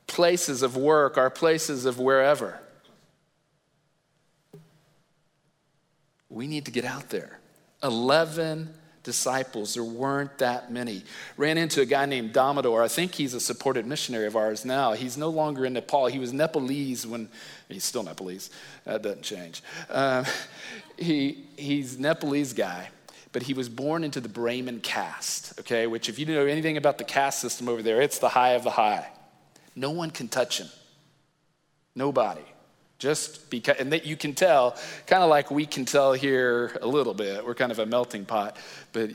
places 0.08 0.64
of 0.64 0.76
work, 0.76 1.18
our 1.18 1.30
places 1.30 1.86
of 1.86 2.00
wherever. 2.00 2.60
We 6.28 6.48
need 6.48 6.66
to 6.66 6.72
get 6.72 6.86
out 6.86 7.10
there. 7.10 7.40
11 7.84 8.74
disciples. 9.04 9.74
There 9.74 9.84
weren't 9.84 10.38
that 10.38 10.72
many. 10.72 11.04
Ran 11.38 11.58
into 11.58 11.82
a 11.82 11.86
guy 11.86 12.06
named 12.06 12.34
Damodar. 12.34 12.82
I 12.82 12.88
think 12.88 13.16
he's 13.16 13.34
a 13.34 13.40
supported 13.40 13.86
missionary 13.86 14.28
of 14.28 14.36
ours 14.36 14.64
now. 14.66 14.94
He's 14.94 15.18
no 15.18 15.30
longer 15.30 15.66
in 15.66 15.74
Nepal. 15.74 16.08
He 16.08 16.20
was 16.20 16.34
Nepalese 16.34 17.06
when, 17.08 17.30
he's 17.68 17.84
still 17.84 18.04
Nepalese. 18.04 18.50
That 18.86 19.02
doesn't 19.02 19.24
change. 19.24 19.64
Um, 19.90 20.26
he, 20.98 21.46
he's 21.58 21.98
Nepalese 21.98 22.54
guy, 22.54 22.90
but 23.32 23.44
he 23.44 23.54
was 23.54 23.70
born 23.70 24.04
into 24.04 24.20
the 24.20 24.30
Brahmin 24.30 24.82
caste, 24.82 25.60
okay, 25.60 25.88
which 25.88 26.10
if 26.10 26.20
you 26.20 26.26
know 26.26 26.46
anything 26.46 26.78
about 26.78 26.98
the 26.98 27.04
caste 27.04 27.40
system 27.40 27.70
over 27.70 27.82
there, 27.82 28.02
it's 28.02 28.20
the 28.20 28.30
high 28.30 28.52
of 28.52 28.64
the 28.64 28.72
high. 28.72 29.08
No 29.76 29.92
one 29.92 30.12
can 30.12 30.28
touch 30.28 30.60
him. 30.60 30.68
Nobody. 31.96 32.42
Just 33.02 33.50
because, 33.50 33.78
and 33.80 33.94
that 33.94 34.06
you 34.06 34.16
can 34.16 34.36
tell, 34.36 34.78
kind 35.08 35.24
of 35.24 35.30
like 35.32 35.50
we 35.50 35.66
can 35.66 35.86
tell 35.86 36.14
here 36.14 36.78
a 36.84 36.88
little 36.88 37.16
bit, 37.16 37.44
we're 37.44 37.56
kind 37.56 37.72
of 37.72 37.80
a 37.80 37.86
melting 37.88 38.26
pot, 38.26 38.58
but 38.94 39.10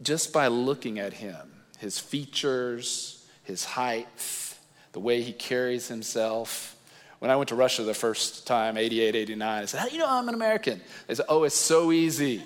just 0.00 0.32
by 0.32 0.46
looking 0.46 1.00
at 1.00 1.12
him, 1.12 1.36
his 1.80 1.98
features, 1.98 3.26
his 3.42 3.64
height, 3.64 4.06
the 4.92 5.00
way 5.00 5.22
he 5.22 5.32
carries 5.32 5.88
himself. 5.88 6.76
When 7.18 7.28
I 7.28 7.34
went 7.34 7.48
to 7.48 7.56
Russia 7.56 7.82
the 7.82 7.94
first 7.94 8.46
time, 8.46 8.76
88, 8.76 9.16
89, 9.16 9.62
I 9.62 9.64
said, 9.64 9.80
How 9.80 9.88
do 9.88 9.92
you 9.92 9.98
know 9.98 10.08
I'm 10.08 10.28
an 10.28 10.34
American? 10.36 10.80
They 11.08 11.16
said, 11.16 11.26
Oh, 11.28 11.42
it's 11.42 11.56
so 11.56 11.90
easy. 11.90 12.44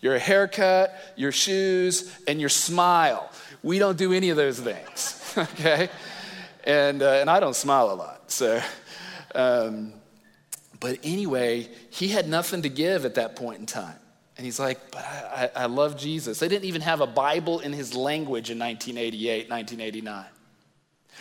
your 0.00 0.18
haircut, 0.18 0.94
your 1.16 1.32
shoes, 1.32 2.16
and 2.28 2.38
your 2.38 2.48
smile. 2.48 3.28
We 3.64 3.80
don't 3.80 3.98
do 3.98 4.12
any 4.12 4.30
of 4.30 4.36
those 4.36 4.60
things, 4.60 5.34
okay? 5.36 5.88
And, 6.62 7.02
uh, 7.02 7.14
and 7.14 7.28
I 7.28 7.40
don't 7.40 7.56
smile 7.56 7.90
a 7.90 7.96
lot, 7.96 8.30
so. 8.30 8.62
Um, 9.34 9.94
but 10.82 10.98
anyway, 11.04 11.68
he 11.90 12.08
had 12.08 12.28
nothing 12.28 12.62
to 12.62 12.68
give 12.68 13.04
at 13.04 13.14
that 13.14 13.36
point 13.36 13.60
in 13.60 13.66
time. 13.66 13.94
And 14.36 14.44
he's 14.44 14.58
like, 14.58 14.90
but 14.90 15.04
I, 15.04 15.50
I, 15.54 15.62
I 15.62 15.66
love 15.66 15.96
Jesus. 15.96 16.40
They 16.40 16.48
didn't 16.48 16.64
even 16.64 16.80
have 16.80 17.00
a 17.00 17.06
Bible 17.06 17.60
in 17.60 17.72
his 17.72 17.94
language 17.94 18.50
in 18.50 18.58
1988, 18.58 19.48
1989. 19.48 20.24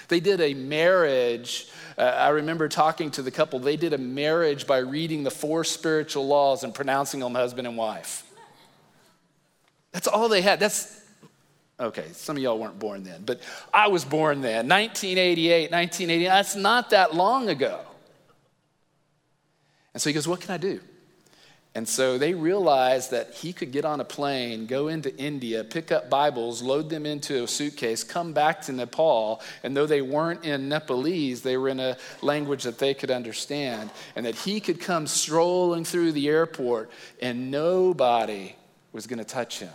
They 0.07 0.19
did 0.19 0.41
a 0.41 0.55
marriage. 0.55 1.67
Uh, 1.95 2.01
I 2.01 2.29
remember 2.29 2.69
talking 2.69 3.11
to 3.11 3.21
the 3.21 3.29
couple. 3.29 3.59
They 3.59 3.77
did 3.77 3.93
a 3.93 3.99
marriage 3.99 4.65
by 4.65 4.79
reading 4.79 5.21
the 5.21 5.29
four 5.29 5.63
spiritual 5.63 6.25
laws 6.25 6.63
and 6.63 6.73
pronouncing 6.73 7.19
them 7.19 7.35
husband 7.35 7.67
and 7.67 7.77
wife. 7.77 8.27
That's 9.91 10.07
all 10.07 10.27
they 10.27 10.41
had. 10.41 10.59
That's 10.59 11.03
okay. 11.79 12.07
Some 12.13 12.35
of 12.35 12.41
y'all 12.41 12.57
weren't 12.57 12.79
born 12.79 13.03
then, 13.03 13.25
but 13.25 13.41
I 13.71 13.89
was 13.89 14.05
born 14.05 14.41
then. 14.41 14.67
1988, 14.67 15.69
1980. 15.69 16.23
That's 16.25 16.55
not 16.55 16.89
that 16.89 17.13
long 17.13 17.47
ago. 17.47 17.81
And 19.93 20.01
so 20.01 20.09
he 20.09 20.13
goes, 20.13 20.27
What 20.27 20.41
can 20.41 20.51
I 20.51 20.57
do? 20.57 20.79
And 21.73 21.87
so 21.87 22.17
they 22.17 22.33
realized 22.33 23.11
that 23.11 23.33
he 23.33 23.53
could 23.53 23.71
get 23.71 23.85
on 23.85 24.01
a 24.01 24.03
plane, 24.03 24.65
go 24.65 24.89
into 24.89 25.15
India, 25.15 25.63
pick 25.63 25.89
up 25.89 26.09
Bibles, 26.09 26.61
load 26.61 26.89
them 26.89 27.05
into 27.05 27.43
a 27.43 27.47
suitcase, 27.47 28.03
come 28.03 28.33
back 28.33 28.61
to 28.63 28.73
Nepal, 28.73 29.41
and 29.63 29.75
though 29.75 29.85
they 29.85 30.01
weren't 30.01 30.43
in 30.43 30.67
Nepalese, 30.67 31.43
they 31.43 31.55
were 31.55 31.69
in 31.69 31.79
a 31.79 31.95
language 32.21 32.63
that 32.63 32.77
they 32.77 32.93
could 32.93 33.09
understand, 33.09 33.89
and 34.17 34.25
that 34.25 34.35
he 34.35 34.59
could 34.59 34.81
come 34.81 35.07
strolling 35.07 35.85
through 35.85 36.11
the 36.11 36.27
airport 36.27 36.91
and 37.21 37.49
nobody 37.49 38.53
was 38.91 39.07
going 39.07 39.19
to 39.19 39.25
touch 39.25 39.59
him. 39.59 39.71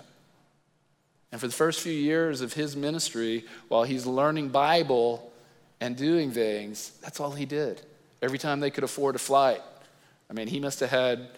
And 1.32 1.40
for 1.40 1.46
the 1.46 1.54
first 1.54 1.80
few 1.80 1.92
years 1.92 2.42
of 2.42 2.52
his 2.52 2.76
ministry, 2.76 3.46
while 3.68 3.84
he's 3.84 4.04
learning 4.04 4.50
Bible 4.50 5.32
and 5.80 5.96
doing 5.96 6.30
things, 6.30 6.90
that's 7.02 7.20
all 7.20 7.32
he 7.32 7.46
did. 7.46 7.80
Every 8.20 8.38
time 8.38 8.60
they 8.60 8.70
could 8.70 8.84
afford 8.84 9.16
a 9.16 9.18
flight. 9.18 9.62
I 10.28 10.32
mean, 10.32 10.48
he 10.48 10.60
must 10.60 10.80
have 10.80 10.90
had 10.90 11.28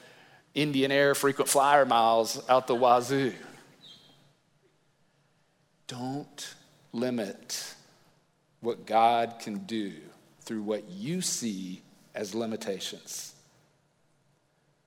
Indian 0.55 0.91
Air 0.91 1.15
frequent 1.15 1.49
flyer 1.49 1.85
miles 1.85 2.43
out 2.49 2.67
the 2.67 2.75
wazoo. 2.75 3.33
Don't 5.87 6.55
limit 6.93 7.75
what 8.61 8.87
God 8.87 9.37
can 9.41 9.59
do 9.59 9.93
through 10.41 10.63
what 10.63 10.89
you 10.91 11.21
see 11.21 11.83
as 12.15 12.35
limitations. 12.35 13.35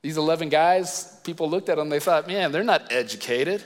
These 0.02 0.18
11 0.18 0.50
guys, 0.50 1.20
people 1.24 1.50
looked 1.50 1.70
at 1.70 1.78
them, 1.78 1.90
they 1.90 2.00
thought, 2.00 2.28
man, 2.28 2.52
they're 2.52 2.64
not 2.64 2.92
educated. 2.92 3.64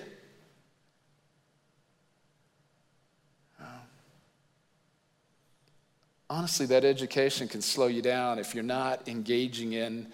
Honestly, 6.35 6.65
that 6.65 6.83
education 6.83 7.47
can 7.47 7.61
slow 7.61 7.87
you 7.87 8.01
down 8.01 8.39
if 8.39 8.53
you're 8.53 8.61
not 8.61 9.07
engaging 9.07 9.71
in 9.71 10.05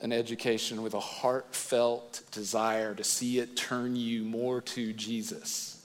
an 0.00 0.10
education 0.10 0.82
with 0.82 0.94
a 0.94 1.00
heartfelt 1.00 2.22
desire 2.30 2.94
to 2.94 3.04
see 3.04 3.38
it 3.38 3.54
turn 3.54 3.94
you 3.94 4.24
more 4.24 4.62
to 4.62 4.94
Jesus. 4.94 5.84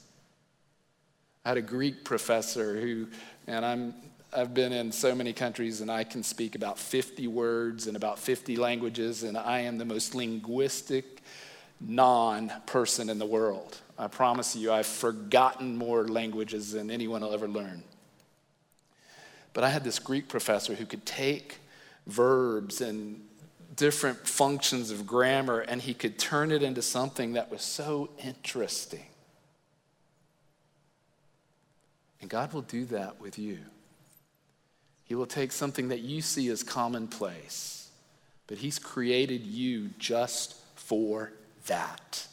I 1.43 1.49
had 1.49 1.57
a 1.57 1.61
Greek 1.61 2.05
professor 2.05 2.79
who, 2.79 3.07
and 3.45 3.65
I'm, 3.65 3.93
I've 4.31 4.53
been 4.53 4.71
in 4.71 4.89
so 4.89 5.13
many 5.13 5.33
countries 5.33 5.81
and 5.81 5.91
I 5.91 6.05
can 6.05 6.23
speak 6.23 6.55
about 6.55 6.79
50 6.79 7.27
words 7.27 7.87
and 7.87 7.97
about 7.97 8.19
50 8.19 8.55
languages, 8.55 9.23
and 9.23 9.37
I 9.37 9.59
am 9.59 9.77
the 9.77 9.83
most 9.83 10.15
linguistic 10.15 11.21
non 11.81 12.53
person 12.67 13.09
in 13.09 13.19
the 13.19 13.25
world. 13.25 13.77
I 13.99 14.07
promise 14.07 14.55
you, 14.55 14.71
I've 14.71 14.87
forgotten 14.87 15.75
more 15.75 16.07
languages 16.07 16.71
than 16.71 16.89
anyone 16.89 17.19
will 17.19 17.33
ever 17.33 17.49
learn. 17.49 17.83
But 19.57 19.63
I 19.63 19.71
had 19.71 19.83
this 19.83 19.97
Greek 19.97 20.27
professor 20.27 20.75
who 20.75 20.85
could 20.85 21.03
take 21.03 21.57
verbs 22.05 22.79
and 22.79 23.19
different 23.75 24.27
functions 24.27 24.91
of 24.91 25.07
grammar, 25.07 25.61
and 25.61 25.81
he 25.81 25.95
could 25.95 26.19
turn 26.19 26.51
it 26.51 26.61
into 26.61 26.83
something 26.83 27.33
that 27.33 27.49
was 27.49 27.63
so 27.63 28.11
interesting. 28.23 29.07
And 32.21 32.29
God 32.29 32.53
will 32.53 32.61
do 32.61 32.85
that 32.85 33.19
with 33.19 33.39
you. 33.39 33.57
He 35.05 35.15
will 35.15 35.25
take 35.25 35.51
something 35.51 35.87
that 35.87 36.01
you 36.01 36.21
see 36.21 36.49
as 36.49 36.61
commonplace, 36.61 37.89
but 38.45 38.59
He's 38.59 38.77
created 38.77 39.41
you 39.41 39.89
just 39.97 40.55
for 40.75 41.33
that. 41.65 42.27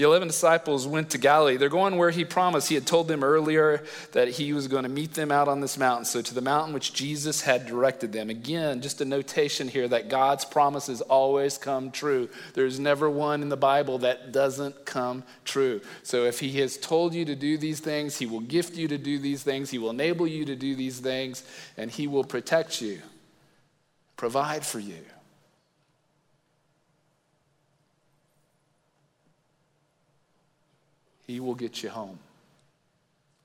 The 0.00 0.06
11 0.06 0.28
disciples 0.28 0.86
went 0.86 1.10
to 1.10 1.18
Galilee. 1.18 1.58
They're 1.58 1.68
going 1.68 1.98
where 1.98 2.08
he 2.08 2.24
promised. 2.24 2.70
He 2.70 2.74
had 2.74 2.86
told 2.86 3.06
them 3.06 3.22
earlier 3.22 3.84
that 4.12 4.28
he 4.28 4.54
was 4.54 4.66
going 4.66 4.84
to 4.84 4.88
meet 4.88 5.12
them 5.12 5.30
out 5.30 5.46
on 5.46 5.60
this 5.60 5.76
mountain. 5.76 6.06
So, 6.06 6.22
to 6.22 6.32
the 6.32 6.40
mountain 6.40 6.72
which 6.72 6.94
Jesus 6.94 7.42
had 7.42 7.66
directed 7.66 8.10
them. 8.10 8.30
Again, 8.30 8.80
just 8.80 9.02
a 9.02 9.04
notation 9.04 9.68
here 9.68 9.86
that 9.88 10.08
God's 10.08 10.46
promises 10.46 11.02
always 11.02 11.58
come 11.58 11.90
true. 11.90 12.30
There's 12.54 12.80
never 12.80 13.10
one 13.10 13.42
in 13.42 13.50
the 13.50 13.58
Bible 13.58 13.98
that 13.98 14.32
doesn't 14.32 14.86
come 14.86 15.22
true. 15.44 15.82
So, 16.02 16.24
if 16.24 16.40
he 16.40 16.60
has 16.60 16.78
told 16.78 17.12
you 17.12 17.26
to 17.26 17.36
do 17.36 17.58
these 17.58 17.80
things, 17.80 18.16
he 18.16 18.24
will 18.24 18.40
gift 18.40 18.78
you 18.78 18.88
to 18.88 18.96
do 18.96 19.18
these 19.18 19.42
things, 19.42 19.68
he 19.68 19.76
will 19.76 19.90
enable 19.90 20.26
you 20.26 20.46
to 20.46 20.56
do 20.56 20.74
these 20.74 20.98
things, 20.98 21.44
and 21.76 21.90
he 21.90 22.06
will 22.06 22.24
protect 22.24 22.80
you, 22.80 23.02
provide 24.16 24.64
for 24.64 24.78
you. 24.78 25.04
He 31.30 31.38
will 31.38 31.54
get 31.54 31.80
you 31.84 31.90
home. 31.90 32.18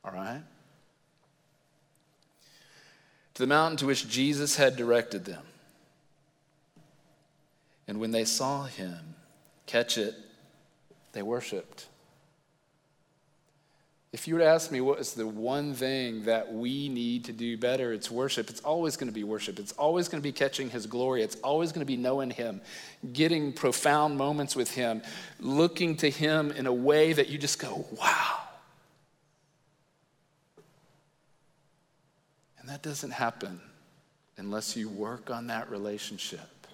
All 0.03 0.11
right? 0.11 0.41
To 3.35 3.43
the 3.43 3.45
mountain 3.45 3.77
to 3.77 3.85
which 3.85 4.09
Jesus 4.09 4.55
had 4.55 4.75
directed 4.75 5.25
them. 5.25 5.43
And 7.87 7.99
when 7.99 8.09
they 8.09 8.25
saw 8.25 8.63
him, 8.63 9.13
catch 9.67 9.99
it, 9.99 10.15
they 11.11 11.21
worshiped. 11.21 11.85
If 14.15 14.29
you 14.29 14.35
were 14.35 14.39
to 14.39 14.47
ask 14.47 14.71
me 14.71 14.79
what 14.79 14.99
is 14.99 15.11
the 15.11 15.27
one 15.27 15.73
thing 15.73 16.23
that 16.23 16.53
we 16.53 16.87
need 16.87 17.25
to 17.25 17.33
do 17.33 17.57
better, 17.57 17.91
it's 17.91 18.09
worship. 18.09 18.49
It's 18.49 18.61
always 18.61 18.95
going 18.95 19.09
to 19.09 19.13
be 19.13 19.25
worship. 19.25 19.59
It's 19.59 19.73
always 19.73 20.07
going 20.07 20.21
to 20.21 20.23
be 20.23 20.31
catching 20.31 20.69
His 20.69 20.85
glory. 20.85 21.21
It's 21.21 21.35
always 21.43 21.73
going 21.73 21.81
to 21.81 21.85
be 21.85 21.97
knowing 21.97 22.29
Him, 22.29 22.61
getting 23.11 23.51
profound 23.51 24.17
moments 24.17 24.55
with 24.55 24.73
Him, 24.73 25.01
looking 25.41 25.97
to 25.97 26.09
Him 26.09 26.51
in 26.51 26.65
a 26.65 26.71
way 26.71 27.11
that 27.11 27.27
you 27.27 27.37
just 27.37 27.59
go, 27.59 27.85
wow. 27.91 28.37
And 32.61 32.69
that 32.69 32.81
doesn't 32.81 33.11
happen 33.11 33.59
unless 34.37 34.77
you 34.77 34.87
work 34.87 35.29
on 35.29 35.47
that 35.47 35.69
relationship. 35.69 36.67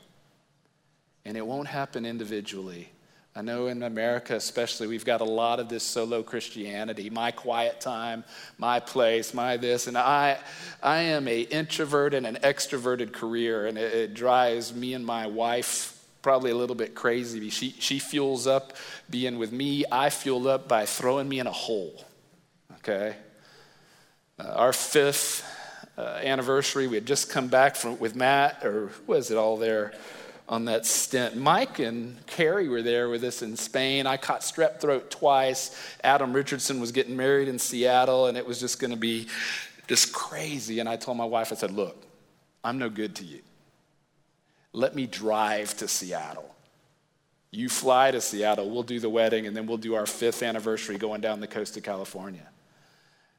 And 1.25 1.35
it 1.35 1.47
won't 1.47 1.69
happen 1.69 2.05
individually. 2.05 2.91
I 3.33 3.41
know 3.41 3.67
in 3.67 3.81
America, 3.83 4.35
especially, 4.35 4.87
we've 4.87 5.05
got 5.05 5.21
a 5.21 5.25
lot 5.25 5.61
of 5.61 5.69
this 5.69 5.83
solo 5.83 6.21
Christianity, 6.21 7.09
my 7.09 7.31
quiet 7.31 7.79
time, 7.79 8.25
my 8.57 8.81
place, 8.81 9.33
my 9.33 9.55
this. 9.55 9.87
And 9.87 9.97
I, 9.97 10.37
I 10.83 10.97
am 10.97 11.29
a 11.29 11.41
introvert 11.41 12.13
and 12.13 12.27
an 12.27 12.39
extroverted 12.43 13.13
career, 13.13 13.67
and 13.67 13.77
it, 13.77 13.93
it 13.93 14.13
drives 14.13 14.75
me 14.75 14.93
and 14.93 15.05
my 15.05 15.27
wife 15.27 15.97
probably 16.21 16.51
a 16.51 16.55
little 16.55 16.75
bit 16.75 16.93
crazy. 16.93 17.49
She, 17.49 17.73
she 17.79 17.99
fuels 17.99 18.47
up 18.47 18.73
being 19.09 19.39
with 19.39 19.53
me. 19.53 19.85
I 19.89 20.09
fuel 20.09 20.49
up 20.49 20.67
by 20.67 20.85
throwing 20.85 21.29
me 21.29 21.39
in 21.39 21.47
a 21.47 21.51
hole. 21.51 22.05
Okay? 22.79 23.15
Uh, 24.37 24.43
our 24.43 24.73
fifth 24.73 25.45
uh, 25.97 26.19
anniversary, 26.21 26.87
we 26.87 26.95
had 26.95 27.05
just 27.05 27.29
come 27.29 27.47
back 27.47 27.77
from, 27.77 27.97
with 27.97 28.13
Matt, 28.13 28.65
or 28.65 28.91
was 29.07 29.31
it 29.31 29.37
all 29.37 29.55
there? 29.55 29.93
On 30.51 30.65
that 30.65 30.85
stint. 30.85 31.37
Mike 31.37 31.79
and 31.79 32.23
Carrie 32.27 32.67
were 32.67 32.81
there 32.81 33.07
with 33.07 33.23
us 33.23 33.41
in 33.41 33.55
Spain. 33.55 34.05
I 34.05 34.17
caught 34.17 34.41
strep 34.41 34.81
throat 34.81 35.09
twice. 35.09 35.73
Adam 36.03 36.33
Richardson 36.33 36.81
was 36.81 36.91
getting 36.91 37.15
married 37.15 37.47
in 37.47 37.57
Seattle, 37.57 38.27
and 38.27 38.37
it 38.37 38.45
was 38.45 38.59
just 38.59 38.77
going 38.77 38.91
to 38.91 38.97
be 38.97 39.27
just 39.87 40.11
crazy. 40.11 40.79
And 40.79 40.89
I 40.89 40.97
told 40.97 41.17
my 41.17 41.25
wife, 41.25 41.53
I 41.53 41.55
said, 41.55 41.71
Look, 41.71 42.05
I'm 42.65 42.77
no 42.77 42.89
good 42.89 43.15
to 43.15 43.23
you. 43.23 43.39
Let 44.73 44.93
me 44.93 45.07
drive 45.07 45.75
to 45.77 45.87
Seattle. 45.87 46.53
You 47.49 47.69
fly 47.69 48.11
to 48.11 48.21
Seattle, 48.21 48.69
we'll 48.69 48.83
do 48.83 48.99
the 48.99 49.09
wedding, 49.09 49.47
and 49.47 49.55
then 49.55 49.67
we'll 49.67 49.77
do 49.77 49.95
our 49.95 50.05
fifth 50.05 50.43
anniversary 50.43 50.97
going 50.97 51.21
down 51.21 51.39
the 51.39 51.47
coast 51.47 51.75
of 51.77 51.83
California. 51.83 52.47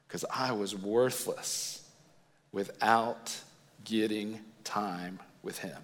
Because 0.07 0.25
I 0.33 0.51
was 0.51 0.75
worthless 0.75 1.87
without 2.51 3.35
getting 3.83 4.39
time 4.63 5.19
with 5.41 5.59
him. 5.59 5.77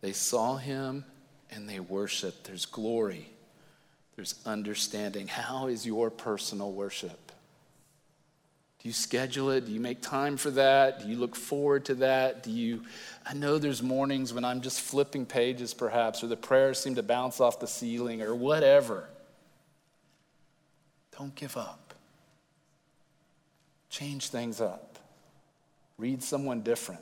They 0.00 0.12
saw 0.12 0.56
him 0.56 1.04
and 1.50 1.68
they 1.68 1.80
worshiped. 1.80 2.44
There's 2.44 2.66
glory, 2.66 3.30
there's 4.16 4.34
understanding. 4.46 5.28
How 5.28 5.66
is 5.66 5.86
your 5.86 6.10
personal 6.10 6.72
worship? 6.72 7.32
Do 8.80 8.88
you 8.88 8.92
schedule 8.92 9.50
it? 9.50 9.66
Do 9.66 9.72
you 9.72 9.80
make 9.80 10.00
time 10.02 10.36
for 10.36 10.50
that? 10.52 11.02
Do 11.02 11.08
you 11.08 11.16
look 11.16 11.34
forward 11.34 11.84
to 11.86 11.96
that? 11.96 12.44
Do 12.44 12.52
you 12.52 12.82
I 13.26 13.34
know 13.34 13.58
there's 13.58 13.82
mornings 13.82 14.32
when 14.32 14.44
I'm 14.44 14.60
just 14.60 14.80
flipping 14.80 15.26
pages 15.26 15.74
perhaps 15.74 16.22
or 16.22 16.28
the 16.28 16.36
prayers 16.36 16.78
seem 16.78 16.94
to 16.94 17.02
bounce 17.02 17.40
off 17.40 17.58
the 17.58 17.66
ceiling 17.66 18.22
or 18.22 18.34
whatever. 18.34 19.08
Don't 21.18 21.34
give 21.34 21.56
up. 21.56 21.94
Change 23.90 24.28
things 24.28 24.60
up. 24.60 24.98
Read 25.98 26.22
someone 26.22 26.60
different. 26.60 27.00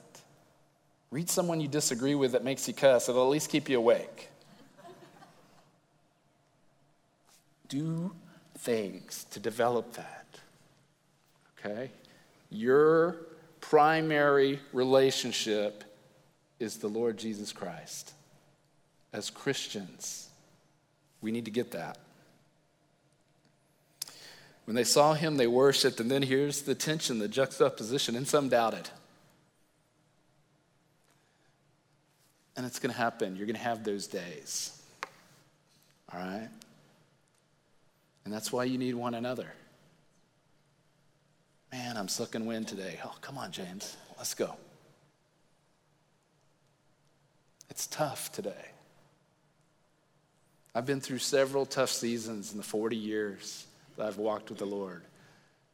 Read 1.11 1.31
someone 1.31 1.61
you 1.61 1.69
disagree 1.69 2.15
with 2.15 2.33
that 2.33 2.45
makes 2.45 2.67
you 2.67 2.75
cuss. 2.75 3.09
It'll 3.09 3.25
at 3.25 3.31
least 3.31 3.51
keep 3.51 3.69
you 3.69 3.79
awake. 3.79 4.29
Do 7.69 8.15
things 8.59 9.27
to 9.31 9.41
develop 9.41 9.95
that. 9.95 10.27
Okay? 11.59 11.91
Your 12.51 13.17
primary 13.61 14.61
relationship 14.73 15.85
is 16.59 16.77
the 16.77 16.89
Lord 16.89 17.17
Jesus 17.17 17.53
Christ. 17.53 18.13
As 19.13 19.31
Christians, 19.31 20.29
we 21.21 21.31
need 21.31 21.45
to 21.45 21.51
get 21.51 21.73
that. 21.73 21.99
When 24.65 24.75
they 24.75 24.85
saw 24.85 25.15
him, 25.15 25.37
they 25.37 25.47
worshiped, 25.47 26.01
and 26.01 26.11
then 26.11 26.23
here's 26.23 26.63
the 26.63 26.75
tension, 26.75 27.19
the 27.21 27.29
juxtaposition, 27.29 28.17
and 28.17 28.27
some 28.27 28.49
doubted. 28.49 28.91
And 32.57 32.65
it's 32.65 32.79
going 32.79 32.93
to 32.93 32.99
happen. 32.99 33.37
You're 33.37 33.47
going 33.47 33.57
to 33.57 33.63
have 33.63 33.85
those 33.85 34.07
days. 34.07 34.81
All 36.13 36.21
right? 36.21 36.49
And 38.25 38.33
that's 38.33 38.53
why 38.53 38.65
you 38.65 38.79
need 38.79 38.95
one 38.95 39.15
another. 39.15 39.53
Man, 41.71 41.97
I'm 41.97 42.09
sucking 42.09 42.47
wind 42.47 42.69
today. 42.69 42.99
Oh, 43.05 43.15
come 43.21 43.39
on, 43.39 43.53
James. 43.53 43.97
Let's 44.17 44.35
go. 44.35 44.55
It's 47.69 47.87
tough 47.87 48.33
today. 48.33 48.71
I've 50.75 50.87
been 50.87 51.01
through 51.01 51.19
several 51.19 51.67
tough 51.67 51.91
seasons 51.91 52.53
in 52.53 52.59
the 52.59 52.65
40 52.65 52.97
years 52.97 53.67
that 53.97 54.07
I've 54.07 54.19
walked 54.19 54.51
with 54.51 54.59
the 54.59 54.67
Lord. 54.67 55.03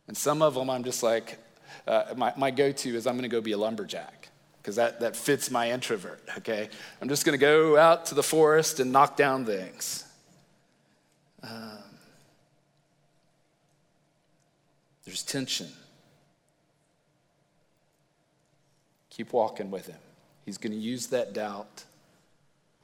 And 0.08 0.16
some 0.16 0.42
of 0.42 0.54
them 0.54 0.70
I'm 0.70 0.84
just 0.84 1.02
like, 1.02 1.38
uh, 1.86 2.14
my, 2.16 2.32
my 2.36 2.50
go 2.50 2.72
to 2.72 2.96
is 2.96 3.06
I'm 3.06 3.14
going 3.14 3.28
to 3.28 3.34
go 3.34 3.40
be 3.40 3.52
a 3.52 3.58
lumberjack 3.58 4.21
because 4.62 4.76
that, 4.76 5.00
that 5.00 5.16
fits 5.16 5.50
my 5.50 5.72
introvert, 5.72 6.22
okay? 6.38 6.68
I'm 7.00 7.08
just 7.08 7.24
to 7.32 7.44
go 7.44 7.76
out 7.76 8.06
to 8.06 8.14
the 8.14 8.22
forest 8.22 8.78
and 8.78 8.92
knock 8.92 9.16
down 9.16 9.44
things. 9.44 10.04
Um, 11.42 11.78
there's 15.04 15.24
tension. 15.24 15.66
Keep 19.10 19.32
walking 19.32 19.72
with 19.72 19.88
him. 19.88 19.98
He's 20.46 20.58
to 20.72 20.78
use 20.78 21.08
that 21.08 21.32
doubt 21.32 21.84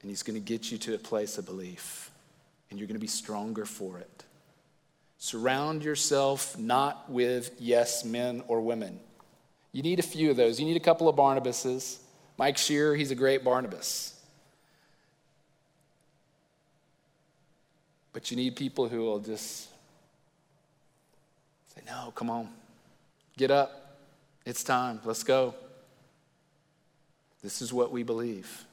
and 0.01 0.09
he's 0.09 0.23
to 0.41 0.45
get 0.45 0.71
you 0.71 0.77
to 0.79 0.95
a 0.95 0.97
place 0.97 1.37
of 1.37 1.45
belief, 1.45 2.09
and 2.69 2.79
you're 2.79 2.87
to 2.95 3.01
be 3.01 3.07
stronger 3.07 3.65
for 3.65 3.97
it. 3.97 4.23
Surround 5.17 5.83
yourself 5.83 6.57
not 6.57 7.09
with 7.09 7.51
yes 7.59 8.05
men 8.05 8.41
or 8.47 8.61
women. 8.61 8.99
You 9.71 9.83
need 9.83 9.99
a 9.99 10.03
few 10.03 10.31
of 10.31 10.37
those. 10.37 10.59
You 10.59 10.65
need 10.65 10.77
a 10.77 10.81
couple 10.81 11.07
of 11.07 11.15
Barnabases. 11.15 11.97
Mike 12.37 12.57
Shearer, 12.57 12.95
he's 12.95 13.11
a 13.11 13.15
great 13.15 13.43
Barnabas. 13.43 14.15
But 18.13 18.31
you 18.31 18.37
need 18.37 18.55
people 18.55 18.87
who 18.87 19.01
will 19.01 19.19
just 19.19 19.67
say, 21.73 21.81
No, 21.85 22.11
come 22.15 22.29
on, 22.29 22.49
get 23.37 23.51
up. 23.51 23.97
It's 24.45 24.63
time. 24.63 24.99
Let's 25.05 25.23
go. 25.23 25.53
This 27.43 27.61
is 27.61 27.71
what 27.71 27.91
we 27.91 28.03
believe. 28.03 28.65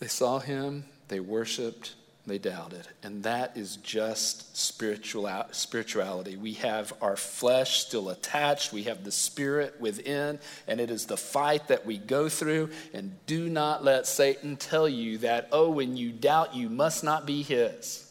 They 0.00 0.08
saw 0.08 0.38
him, 0.38 0.84
they 1.08 1.20
worshiped, 1.20 1.94
they 2.28 2.38
doubted. 2.38 2.86
And 3.02 3.24
that 3.24 3.56
is 3.56 3.76
just 3.76 4.56
spiritual, 4.56 5.28
spirituality. 5.50 6.36
We 6.36 6.54
have 6.54 6.92
our 7.00 7.16
flesh 7.16 7.80
still 7.80 8.10
attached, 8.10 8.72
we 8.72 8.84
have 8.84 9.04
the 9.04 9.10
spirit 9.10 9.80
within, 9.80 10.38
and 10.66 10.80
it 10.80 10.90
is 10.90 11.06
the 11.06 11.16
fight 11.16 11.68
that 11.68 11.84
we 11.84 11.98
go 11.98 12.28
through. 12.28 12.70
And 12.94 13.14
do 13.26 13.48
not 13.48 13.82
let 13.82 14.06
Satan 14.06 14.56
tell 14.56 14.88
you 14.88 15.18
that, 15.18 15.48
oh, 15.50 15.70
when 15.70 15.96
you 15.96 16.12
doubt, 16.12 16.54
you 16.54 16.68
must 16.68 17.02
not 17.02 17.26
be 17.26 17.42
his. 17.42 18.04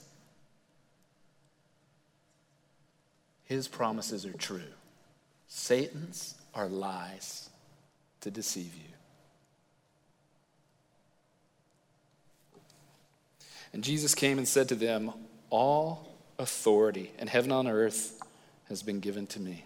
His 3.46 3.68
promises 3.70 4.26
are 4.26 4.34
true, 4.34 4.74
Satan's 5.48 6.36
are 6.54 6.68
lies 6.68 7.50
to 8.22 8.32
deceive 8.32 8.76
you. 8.76 8.97
And 13.78 13.84
Jesus 13.84 14.16
came 14.16 14.40
and 14.40 14.48
said 14.48 14.70
to 14.70 14.76
them, 14.76 15.12
All 15.52 16.10
authority 16.40 17.12
in 17.20 17.28
heaven 17.28 17.52
and 17.52 17.68
on 17.68 17.68
earth 17.68 18.20
has 18.70 18.82
been 18.82 19.00
given 19.00 19.28
to 19.28 19.40
me. 19.40 19.66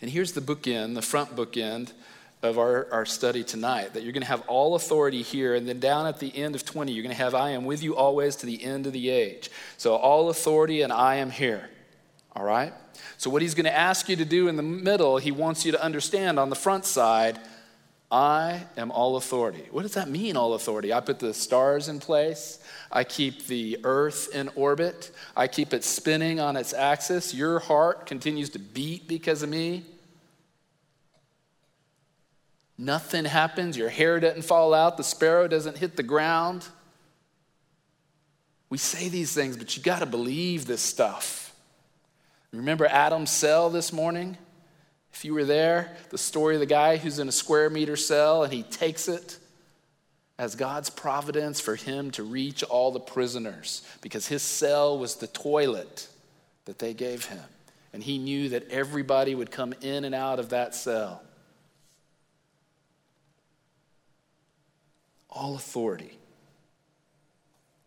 And 0.00 0.08
here's 0.08 0.30
the 0.30 0.40
bookend, 0.40 0.94
the 0.94 1.02
front 1.02 1.34
bookend 1.34 1.94
of 2.44 2.56
our, 2.56 2.86
our 2.92 3.04
study 3.04 3.42
tonight 3.42 3.94
that 3.94 4.04
you're 4.04 4.12
going 4.12 4.22
to 4.22 4.28
have 4.28 4.42
all 4.42 4.76
authority 4.76 5.22
here, 5.22 5.56
and 5.56 5.68
then 5.68 5.80
down 5.80 6.06
at 6.06 6.20
the 6.20 6.32
end 6.36 6.54
of 6.54 6.64
20, 6.64 6.92
you're 6.92 7.02
going 7.02 7.12
to 7.12 7.20
have 7.20 7.34
I 7.34 7.50
am 7.50 7.64
with 7.64 7.82
you 7.82 7.96
always 7.96 8.36
to 8.36 8.46
the 8.46 8.62
end 8.62 8.86
of 8.86 8.92
the 8.92 9.10
age. 9.10 9.50
So, 9.76 9.96
all 9.96 10.30
authority, 10.30 10.82
and 10.82 10.92
I 10.92 11.16
am 11.16 11.32
here. 11.32 11.68
All 12.36 12.44
right? 12.44 12.72
So, 13.16 13.30
what 13.30 13.42
he's 13.42 13.56
going 13.56 13.64
to 13.64 13.76
ask 13.76 14.08
you 14.08 14.14
to 14.14 14.24
do 14.24 14.46
in 14.46 14.54
the 14.54 14.62
middle, 14.62 15.18
he 15.18 15.32
wants 15.32 15.66
you 15.66 15.72
to 15.72 15.82
understand 15.82 16.38
on 16.38 16.50
the 16.50 16.54
front 16.54 16.84
side 16.84 17.40
I 18.10 18.62
am 18.78 18.90
all 18.90 19.16
authority. 19.16 19.68
What 19.70 19.82
does 19.82 19.94
that 19.94 20.08
mean, 20.08 20.36
all 20.36 20.54
authority? 20.54 20.94
I 20.94 21.00
put 21.00 21.18
the 21.18 21.34
stars 21.34 21.88
in 21.88 22.00
place. 22.00 22.58
I 22.90 23.04
keep 23.04 23.46
the 23.46 23.78
earth 23.84 24.34
in 24.34 24.48
orbit. 24.54 25.10
I 25.36 25.46
keep 25.46 25.74
it 25.74 25.84
spinning 25.84 26.40
on 26.40 26.56
its 26.56 26.72
axis. 26.72 27.34
Your 27.34 27.58
heart 27.58 28.06
continues 28.06 28.48
to 28.50 28.58
beat 28.58 29.08
because 29.08 29.42
of 29.42 29.50
me. 29.50 29.84
Nothing 32.78 33.26
happens. 33.26 33.76
Your 33.76 33.90
hair 33.90 34.20
doesn't 34.20 34.42
fall 34.42 34.72
out. 34.72 34.96
The 34.96 35.04
sparrow 35.04 35.46
doesn't 35.46 35.76
hit 35.76 35.96
the 35.96 36.02
ground. 36.02 36.66
We 38.70 38.78
say 38.78 39.08
these 39.08 39.34
things, 39.34 39.56
but 39.56 39.76
you 39.76 39.82
got 39.82 39.98
to 39.98 40.06
believe 40.06 40.66
this 40.66 40.80
stuff. 40.80 41.54
Remember 42.52 42.86
Adam's 42.86 43.30
cell 43.30 43.68
this 43.68 43.92
morning? 43.92 44.38
If 45.18 45.24
you 45.24 45.34
were 45.34 45.44
there, 45.44 45.96
the 46.10 46.16
story 46.16 46.54
of 46.54 46.60
the 46.60 46.66
guy 46.66 46.96
who's 46.96 47.18
in 47.18 47.26
a 47.26 47.32
square 47.32 47.68
meter 47.68 47.96
cell 47.96 48.44
and 48.44 48.52
he 48.52 48.62
takes 48.62 49.08
it 49.08 49.36
as 50.38 50.54
God's 50.54 50.90
providence 50.90 51.60
for 51.60 51.74
him 51.74 52.12
to 52.12 52.22
reach 52.22 52.62
all 52.62 52.92
the 52.92 53.00
prisoners 53.00 53.84
because 54.00 54.28
his 54.28 54.42
cell 54.42 54.96
was 54.96 55.16
the 55.16 55.26
toilet 55.26 56.06
that 56.66 56.78
they 56.78 56.94
gave 56.94 57.24
him. 57.24 57.42
And 57.92 58.00
he 58.00 58.16
knew 58.16 58.50
that 58.50 58.70
everybody 58.70 59.34
would 59.34 59.50
come 59.50 59.74
in 59.80 60.04
and 60.04 60.14
out 60.14 60.38
of 60.38 60.50
that 60.50 60.72
cell. 60.72 61.20
All 65.28 65.56
authority. 65.56 66.16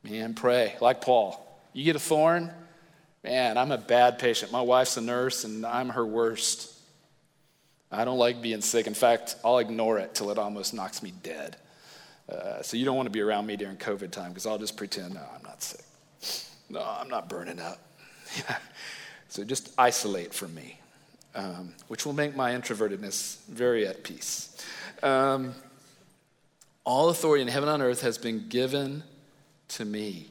Man, 0.04 0.34
pray 0.34 0.76
like 0.82 1.00
Paul. 1.00 1.62
You 1.72 1.86
get 1.86 1.96
a 1.96 2.00
thorn, 2.00 2.52
man, 3.24 3.58
I'm 3.58 3.72
a 3.72 3.78
bad 3.78 4.20
patient. 4.20 4.52
My 4.52 4.60
wife's 4.60 4.98
a 4.98 5.02
nurse 5.02 5.46
and 5.46 5.66
I'm 5.66 5.88
her 5.88 6.06
worst. 6.06 6.80
I 7.92 8.06
don't 8.06 8.18
like 8.18 8.42
being 8.42 8.62
sick. 8.62 8.88
In 8.88 8.94
fact, 8.94 9.36
I'll 9.44 9.58
ignore 9.58 9.98
it 9.98 10.16
till 10.16 10.32
it 10.32 10.38
almost 10.38 10.74
knocks 10.74 11.04
me 11.04 11.14
dead. 11.24 11.58
Uh, 12.30 12.62
so 12.62 12.78
you 12.78 12.86
don't 12.86 12.96
want 12.96 13.08
to 13.08 13.12
be 13.12 13.20
around 13.20 13.46
me 13.46 13.58
during 13.58 13.76
COVID 13.76 14.12
time 14.12 14.30
because 14.30 14.46
I'll 14.46 14.58
just 14.58 14.78
pretend, 14.78 15.16
no, 15.16 15.22
I'm 15.36 15.44
not 15.44 15.62
sick. 15.62 15.84
No, 16.70 16.82
I'm 16.82 17.10
not 17.10 17.28
burning 17.28 17.60
up. 17.60 17.80
so 19.28 19.44
just 19.44 19.74
isolate 19.78 20.34
from 20.34 20.56
me, 20.56 20.80
um, 21.36 21.74
which 21.90 22.06
will 22.06 22.14
make 22.14 22.34
my 22.36 22.54
introvertedness 22.54 23.44
very 23.48 23.86
at 23.86 24.04
peace. 24.04 24.56
Um, 25.04 25.54
all 26.86 27.10
authority 27.10 27.42
in 27.42 27.50
heaven 27.50 27.68
and 27.68 27.82
on 27.82 27.88
earth 27.88 28.02
has 28.02 28.18
been 28.18 28.48
given 28.48 29.04
to 29.70 29.84
me. 29.84 30.30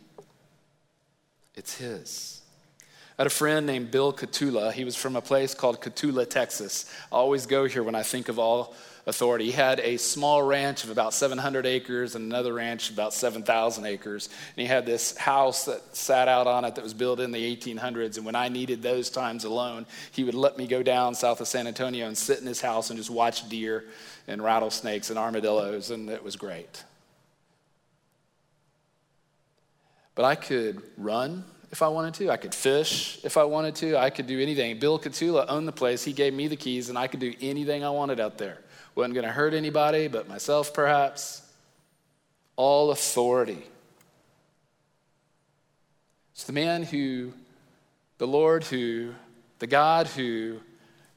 It's 1.55 1.77
His. 1.77 2.40
Had 3.21 3.27
a 3.27 3.29
friend 3.29 3.67
named 3.67 3.91
Bill 3.91 4.15
Katula. 4.15 4.73
He 4.73 4.83
was 4.83 4.97
from 4.97 5.15
a 5.15 5.21
place 5.21 5.53
called 5.53 5.83
Cotulla, 5.83 6.25
Texas. 6.25 6.91
I 7.13 7.17
always 7.17 7.45
go 7.45 7.67
here 7.67 7.83
when 7.83 7.95
I 7.95 8.03
think 8.03 8.31
of 8.31 8.39
all 8.39 8.75
authority. 9.07 9.45
He 9.45 9.51
had 9.51 9.79
a 9.81 9.99
small 9.99 10.43
ranch 10.43 10.85
of 10.85 10.91
about 10.91 11.13
700 11.13 11.67
acres 11.67 12.15
and 12.15 12.25
another 12.25 12.55
ranch 12.55 12.89
about 12.89 13.13
7,000 13.13 13.85
acres. 13.85 14.31
And 14.57 14.63
he 14.63 14.67
had 14.67 14.87
this 14.87 15.15
house 15.19 15.67
that 15.67 15.95
sat 15.95 16.29
out 16.29 16.47
on 16.47 16.65
it 16.65 16.77
that 16.77 16.83
was 16.83 16.95
built 16.95 17.21
in 17.21 17.31
the 17.31 17.57
1800s. 17.57 18.17
And 18.17 18.25
when 18.25 18.37
I 18.37 18.49
needed 18.49 18.81
those 18.81 19.11
times 19.11 19.45
alone, 19.45 19.85
he 20.13 20.25
would 20.25 20.33
let 20.33 20.57
me 20.57 20.67
go 20.67 20.83
down 20.83 21.15
south 21.15 21.43
of 21.43 21.47
San 21.47 21.67
Antonio 21.67 22.07
and 22.07 22.17
sit 22.17 22.41
in 22.41 22.47
his 22.47 22.63
house 22.63 22.89
and 22.89 22.99
just 22.99 23.11
watch 23.11 23.47
deer 23.51 23.85
and 24.29 24.43
rattlesnakes 24.43 25.11
and 25.11 25.19
armadillos. 25.19 25.91
And 25.91 26.09
it 26.09 26.25
was 26.25 26.37
great. 26.37 26.85
But 30.15 30.25
I 30.25 30.37
could 30.37 30.81
run 30.97 31.45
if 31.73 31.83
I 31.83 31.89
wanted 31.89 32.15
to. 32.15 32.31
I 32.31 32.37
could 32.37 32.55
fish 32.55 33.19
if 33.25 33.37
I 33.37 33.45
wanted 33.45 33.75
to. 33.77 33.97
I 33.97 34.11
could 34.11 34.27
do 34.27 34.41
anything. 34.41 34.79
Bill 34.79 34.99
Katula 34.99 35.47
owned 35.49 35.69
the 35.69 35.73
place. 35.73 36.05
He 36.05 36.13
gave 36.13 36.35
me 36.35 36.49
the 36.49 36.57
keys, 36.57 36.89
and 36.89 36.99
I 36.99 37.07
could 37.07 37.21
do 37.21 37.35
anything 37.41 37.85
I 37.85 37.91
wanted 37.91 38.21
out 38.21 38.39
there. 38.39 38.59
Wasn't 38.95 39.15
going 39.15 39.27
to 39.27 39.33
hurt 39.33 39.55
anybody 39.55 40.09
but 40.09 40.29
myself, 40.29 40.75
perhaps. 40.75 41.43
All 42.57 42.91
authority. 42.91 43.63
It's 46.35 46.45
the 46.45 46.53
man 46.53 46.83
who, 46.83 47.33
the 48.19 48.27
Lord 48.27 48.65
who, 48.65 49.13
the 49.59 49.67
God 49.67 50.07
who 50.09 50.59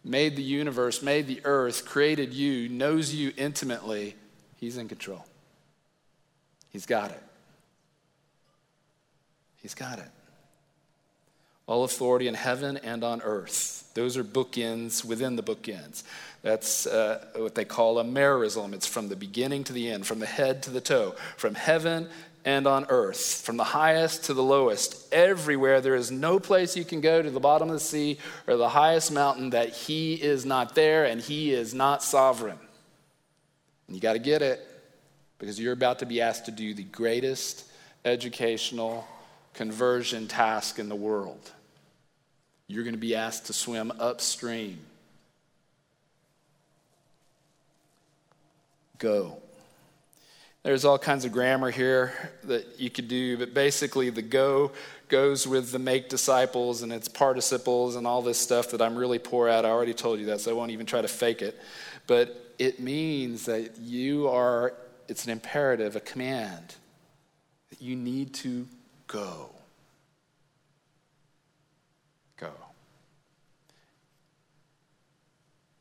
made 0.03 0.35
the 0.35 0.43
universe, 0.43 1.01
made 1.01 1.27
the 1.27 1.41
earth, 1.45 1.85
created 1.85 2.33
you, 2.33 2.69
knows 2.69 3.13
you 3.13 3.33
intimately. 3.37 4.15
He's 4.57 4.77
in 4.77 4.87
control. 4.87 5.25
He's 6.69 6.85
got 6.85 7.11
it. 7.11 7.23
He's 9.61 9.73
got 9.73 9.99
it. 9.99 10.09
All 11.65 11.83
authority 11.83 12.27
in 12.27 12.33
heaven 12.33 12.77
and 12.77 13.03
on 13.03 13.21
earth. 13.21 13.89
Those 13.93 14.17
are 14.17 14.23
bookends 14.23 15.05
within 15.05 15.35
the 15.35 15.43
bookends. 15.43 16.03
That's 16.41 16.85
uh, 16.85 17.25
what 17.35 17.55
they 17.55 17.63
call 17.63 17.99
a 17.99 18.03
merism. 18.03 18.73
It's 18.73 18.87
from 18.87 19.07
the 19.07 19.15
beginning 19.15 19.63
to 19.65 19.73
the 19.73 19.89
end, 19.89 20.05
from 20.05 20.19
the 20.19 20.25
head 20.25 20.63
to 20.63 20.71
the 20.71 20.81
toe, 20.81 21.15
from 21.37 21.55
heaven 21.55 22.09
and 22.45 22.67
on 22.67 22.85
earth, 22.89 23.41
from 23.41 23.57
the 23.57 23.63
highest 23.63 24.25
to 24.25 24.33
the 24.33 24.43
lowest. 24.43 25.13
Everywhere 25.13 25.79
there 25.79 25.95
is 25.95 26.11
no 26.11 26.39
place 26.39 26.75
you 26.75 26.83
can 26.83 26.99
go 26.99 27.21
to 27.21 27.29
the 27.29 27.39
bottom 27.39 27.69
of 27.69 27.75
the 27.75 27.79
sea 27.79 28.17
or 28.47 28.57
the 28.57 28.69
highest 28.69 29.11
mountain 29.11 29.51
that 29.51 29.69
He 29.69 30.15
is 30.15 30.45
not 30.45 30.75
there 30.75 31.05
and 31.05 31.21
He 31.21 31.53
is 31.53 31.73
not 31.73 32.03
sovereign. 32.03 32.59
And 33.87 33.95
you 33.95 34.01
got 34.01 34.13
to 34.13 34.19
get 34.19 34.41
it 34.41 34.59
because 35.39 35.59
you're 35.59 35.73
about 35.73 35.99
to 35.99 36.05
be 36.05 36.19
asked 36.19 36.45
to 36.45 36.51
do 36.51 36.73
the 36.73 36.83
greatest 36.83 37.65
educational 38.03 39.07
conversion 39.53 40.27
task 40.27 40.79
in 40.79 40.89
the 40.89 40.95
world. 40.95 41.51
You're 42.67 42.83
going 42.83 42.95
to 42.95 42.99
be 42.99 43.15
asked 43.15 43.47
to 43.47 43.53
swim 43.53 43.91
upstream. 43.99 44.79
Go. 48.97 49.37
There's 50.63 50.85
all 50.85 50.97
kinds 50.97 51.25
of 51.25 51.33
grammar 51.33 51.71
here 51.71 52.13
that 52.45 52.79
you 52.79 52.89
could 52.89 53.09
do, 53.09 53.37
but 53.37 53.53
basically, 53.53 54.09
the 54.09 54.21
go 54.21 54.71
goes 55.09 55.45
with 55.45 55.73
the 55.73 55.79
make 55.79 56.07
disciples 56.07 56.81
and 56.81 56.93
its 56.93 57.09
participles 57.09 57.97
and 57.97 58.07
all 58.07 58.21
this 58.21 58.37
stuff 58.37 58.71
that 58.71 58.81
I'm 58.81 58.95
really 58.95 59.19
poor 59.19 59.49
at. 59.49 59.65
I 59.65 59.69
already 59.69 59.93
told 59.93 60.19
you 60.19 60.27
that, 60.27 60.39
so 60.39 60.51
I 60.51 60.53
won't 60.53 60.71
even 60.71 60.85
try 60.85 61.01
to 61.01 61.07
fake 61.09 61.41
it. 61.41 61.59
But 62.07 62.53
it 62.57 62.79
means 62.79 63.45
that 63.45 63.77
you 63.77 64.29
are, 64.29 64.73
it's 65.09 65.25
an 65.25 65.31
imperative, 65.31 65.97
a 65.97 65.99
command, 65.99 66.75
that 67.69 67.81
you 67.81 67.97
need 67.97 68.33
to 68.35 68.65
go. 69.13 69.49
Go. 72.37 72.51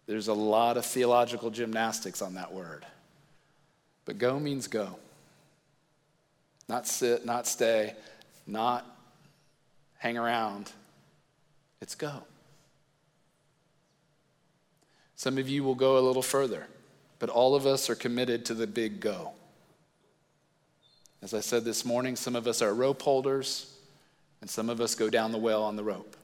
There's 0.07 0.29
a 0.29 0.35
lot 0.35 0.77
of 0.77 0.85
theological 0.85 1.51
gymnastics 1.51 2.21
on 2.21 2.35
that 2.35 2.53
word. 2.53 2.85
But 4.05 4.18
go 4.18 4.38
means 4.38 4.68
go. 4.68 4.99
Not 6.68 6.87
sit, 6.87 7.25
not 7.25 7.47
stay, 7.47 7.95
not 8.47 8.85
hang 9.97 10.18
around. 10.18 10.71
It's 11.81 11.95
go. 11.95 12.25
Some 15.16 15.38
of 15.38 15.49
you 15.49 15.64
will 15.64 15.75
go 15.75 15.99
a 15.99 16.01
little 16.01 16.23
further, 16.23 16.66
but 17.18 17.31
all 17.31 17.55
of 17.55 17.64
us 17.64 17.88
are 17.88 17.95
committed 17.95 18.45
to 18.47 18.55
the 18.55 18.66
big 18.66 19.01
go. 19.01 19.33
As 21.23 21.35
I 21.35 21.41
said 21.41 21.65
this 21.65 21.85
morning, 21.85 22.17
some 22.17 22.35
of 22.35 22.49
us 22.49 22.61
are 22.63 22.75
rope 22.75 23.01
holders, 23.01 23.73
and 24.41 24.51
some 24.51 24.69
of 24.69 24.81
us 24.81 24.97
go 24.97 25.09
down 25.09 25.31
the 25.31 25.39
well 25.39 25.63
on 25.63 25.77
the 25.77 25.85
rope. 25.85 26.17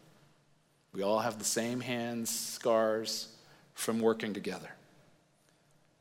We 0.92 1.02
all 1.02 1.20
have 1.20 1.38
the 1.38 1.44
same 1.44 1.80
hands, 1.80 2.30
scars 2.30 3.28
from 3.74 4.00
working 4.00 4.34
together. 4.34 4.70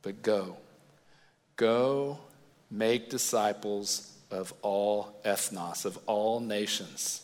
But 0.02 0.22
go. 0.22 0.56
Go 1.54 2.18
make 2.72 3.08
disciples 3.08 4.12
of 4.32 4.52
all 4.62 5.14
ethnos, 5.24 5.84
of 5.84 5.96
all 6.06 6.40
nations. 6.40 7.22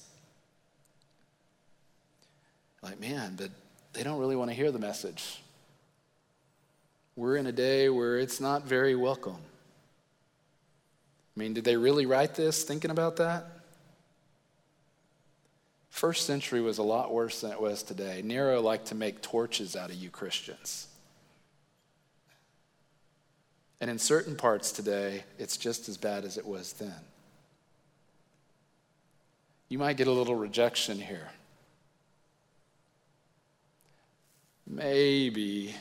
Like, 2.83 3.01
man, 3.01 3.35
but 3.37 3.51
they 3.95 4.05
don't 4.05 4.21
really 4.21 4.37
want 4.37 4.51
to 4.51 4.55
hear 4.55 4.71
the 4.71 4.79
message. 4.79 5.41
We're 7.17 7.37
in 7.37 7.47
a 7.47 7.53
day 7.53 7.89
where 7.89 8.19
it's 8.19 8.41
not 8.41 8.65
very 8.65 8.95
welcome. 8.95 9.39
I 11.37 11.41
mean, 11.41 11.53
did 11.53 11.65
they 11.65 11.77
really 11.77 12.07
write 12.07 12.35
this 12.35 12.63
thinking 12.63 12.91
about 12.91 13.17
that? 13.17 13.47
First 15.91 16.27
century 16.27 16.61
was 16.61 16.79
a 16.79 16.83
lot 16.83 17.13
worse 17.13 17.41
than 17.41 17.51
it 17.51 17.61
was 17.61 17.83
today. 17.83 18.23
Nero 18.25 18.61
liked 18.61 18.87
to 18.87 18.95
make 18.95 19.21
torches 19.21 19.77
out 19.77 19.91
of 19.91 19.97
you 19.97 20.11
Christians. 20.11 20.89
And 23.81 23.91
in 23.91 23.99
certain 23.99 24.37
parts 24.37 24.73
today, 24.73 25.25
it's 25.39 25.57
just 25.57 25.89
as 25.89 25.97
bad 25.97 26.25
as 26.25 26.39
it 26.39 26.47
was 26.47 26.73
then. 26.75 26.95
You 29.69 29.79
might 29.79 29.97
get 29.97 30.07
a 30.07 30.13
little 30.13 30.37
rejection 30.37 31.01
here. 31.01 31.29
Maybe 34.67 35.75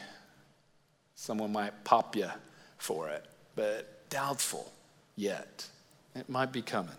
someone 1.16 1.52
might 1.52 1.84
pop 1.84 2.16
you 2.16 2.30
for 2.78 3.10
it, 3.10 3.26
but 3.56 4.10
doubtful 4.10 4.73
yet. 5.16 5.68
It 6.16 6.30
might 6.30 6.52
be 6.52 6.62
coming. 6.62 6.96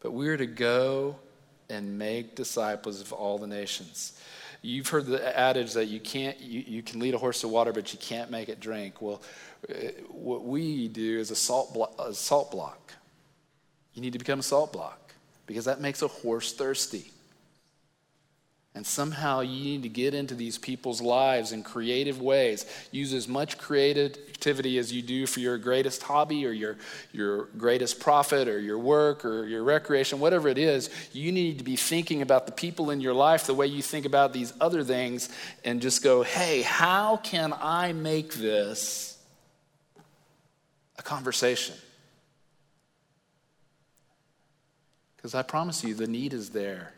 But 0.00 0.12
we're 0.12 0.36
to 0.36 0.46
go 0.46 1.16
and 1.70 1.98
make 1.98 2.34
disciples 2.34 3.00
of 3.00 3.12
all 3.12 3.38
the 3.38 3.46
nations. 3.46 4.20
You've 4.60 4.88
heard 4.88 5.06
the 5.06 5.38
adage 5.38 5.74
that 5.74 5.86
you 5.86 6.00
can't 6.00 6.40
you, 6.40 6.64
you 6.66 6.82
can 6.82 7.00
lead 7.00 7.14
a 7.14 7.18
horse 7.18 7.40
to 7.42 7.48
water, 7.48 7.72
but 7.72 7.92
you 7.92 7.98
can't 7.98 8.30
make 8.30 8.48
it 8.48 8.60
drink. 8.60 9.00
Well, 9.00 9.22
uh, 9.68 9.74
what 10.08 10.44
we 10.44 10.88
do 10.88 11.18
is 11.18 11.30
a 11.30 11.36
salt, 11.36 11.74
blo- 11.74 11.92
a 11.98 12.14
salt 12.14 12.50
block. 12.50 12.94
You 13.94 14.02
need 14.02 14.12
to 14.14 14.18
become 14.18 14.40
a 14.40 14.42
salt 14.42 14.72
block 14.72 15.14
because 15.46 15.66
that 15.66 15.80
makes 15.80 16.02
a 16.02 16.08
horse 16.08 16.52
thirsty. 16.52 17.10
And 18.76 18.84
somehow 18.84 19.40
you 19.40 19.62
need 19.62 19.84
to 19.84 19.88
get 19.88 20.14
into 20.14 20.34
these 20.34 20.58
people's 20.58 21.00
lives 21.00 21.52
in 21.52 21.62
creative 21.62 22.20
ways. 22.20 22.66
Use 22.90 23.14
as 23.14 23.28
much 23.28 23.56
creativity 23.56 24.78
as 24.78 24.92
you 24.92 25.00
do 25.00 25.28
for 25.28 25.38
your 25.38 25.58
greatest 25.58 26.02
hobby 26.02 26.44
or 26.44 26.50
your, 26.50 26.76
your 27.12 27.44
greatest 27.56 28.00
profit 28.00 28.48
or 28.48 28.58
your 28.58 28.80
work 28.80 29.24
or 29.24 29.46
your 29.46 29.62
recreation, 29.62 30.18
whatever 30.18 30.48
it 30.48 30.58
is. 30.58 30.90
You 31.12 31.30
need 31.30 31.58
to 31.58 31.64
be 31.64 31.76
thinking 31.76 32.20
about 32.20 32.46
the 32.46 32.52
people 32.52 32.90
in 32.90 33.00
your 33.00 33.14
life 33.14 33.46
the 33.46 33.54
way 33.54 33.68
you 33.68 33.80
think 33.80 34.06
about 34.06 34.32
these 34.32 34.52
other 34.60 34.82
things 34.82 35.28
and 35.64 35.80
just 35.80 36.02
go, 36.02 36.24
hey, 36.24 36.62
how 36.62 37.18
can 37.18 37.54
I 37.60 37.92
make 37.92 38.34
this 38.34 39.16
a 40.98 41.02
conversation? 41.02 41.76
Because 45.16 45.36
I 45.36 45.42
promise 45.42 45.84
you, 45.84 45.94
the 45.94 46.08
need 46.08 46.34
is 46.34 46.50
there. 46.50 46.92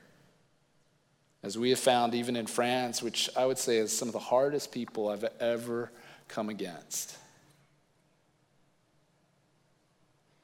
As 1.46 1.56
we 1.56 1.70
have 1.70 1.78
found, 1.78 2.12
even 2.12 2.34
in 2.34 2.48
France, 2.48 3.00
which 3.00 3.30
I 3.36 3.46
would 3.46 3.56
say 3.56 3.76
is 3.76 3.96
some 3.96 4.08
of 4.08 4.12
the 4.12 4.18
hardest 4.18 4.72
people 4.72 5.08
I've 5.08 5.24
ever 5.38 5.92
come 6.26 6.48
against. 6.48 7.16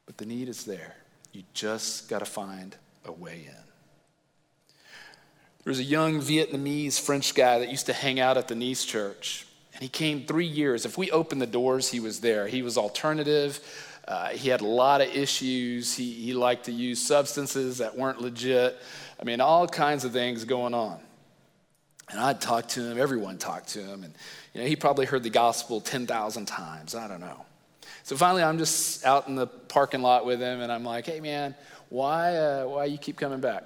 But 0.06 0.16
the 0.16 0.26
need 0.26 0.48
is 0.48 0.64
there. 0.64 0.94
You 1.32 1.42
just 1.54 2.08
got 2.08 2.20
to 2.20 2.24
find 2.24 2.76
a 3.04 3.10
way 3.10 3.48
in. 3.48 3.64
There 5.64 5.72
was 5.72 5.80
a 5.80 5.84
young 5.84 6.20
Vietnamese 6.20 7.00
French 7.00 7.34
guy 7.34 7.58
that 7.58 7.68
used 7.68 7.86
to 7.86 7.92
hang 7.92 8.20
out 8.20 8.36
at 8.36 8.46
the 8.46 8.54
Nice 8.54 8.84
church. 8.84 9.44
And 9.74 9.82
he 9.82 9.88
came 9.88 10.24
three 10.24 10.46
years. 10.46 10.86
If 10.86 10.96
we 10.96 11.10
opened 11.10 11.42
the 11.42 11.46
doors, 11.48 11.90
he 11.90 11.98
was 11.98 12.20
there. 12.20 12.46
He 12.46 12.62
was 12.62 12.78
alternative. 12.78 13.58
Uh, 14.06 14.28
he 14.28 14.48
had 14.48 14.60
a 14.60 14.66
lot 14.66 15.00
of 15.00 15.08
issues. 15.08 15.94
He, 15.94 16.12
he 16.12 16.34
liked 16.34 16.64
to 16.64 16.72
use 16.72 17.00
substances 17.00 17.78
that 17.78 17.96
weren't 17.96 18.20
legit. 18.20 18.76
I 19.20 19.24
mean, 19.24 19.40
all 19.40 19.68
kinds 19.68 20.04
of 20.04 20.12
things 20.12 20.44
going 20.44 20.74
on. 20.74 21.00
And 22.10 22.20
I'd 22.20 22.40
talk 22.40 22.68
to 22.68 22.82
him, 22.82 22.98
everyone 22.98 23.38
talked 23.38 23.68
to 23.68 23.80
him, 23.80 24.04
and 24.04 24.12
you 24.52 24.60
know, 24.60 24.66
he 24.66 24.76
probably 24.76 25.06
heard 25.06 25.22
the 25.22 25.30
gospel 25.30 25.80
10,000 25.80 26.46
times. 26.46 26.94
I 26.94 27.08
don't 27.08 27.20
know. 27.20 27.46
So 28.02 28.16
finally, 28.16 28.42
I'm 28.42 28.58
just 28.58 29.04
out 29.06 29.28
in 29.28 29.34
the 29.34 29.46
parking 29.46 30.02
lot 30.02 30.26
with 30.26 30.40
him, 30.40 30.60
and 30.60 30.70
I'm 30.70 30.84
like, 30.84 31.06
hey, 31.06 31.20
man, 31.20 31.54
why, 31.88 32.36
uh, 32.36 32.64
why 32.66 32.84
you 32.86 32.98
keep 32.98 33.16
coming 33.16 33.40
back? 33.40 33.64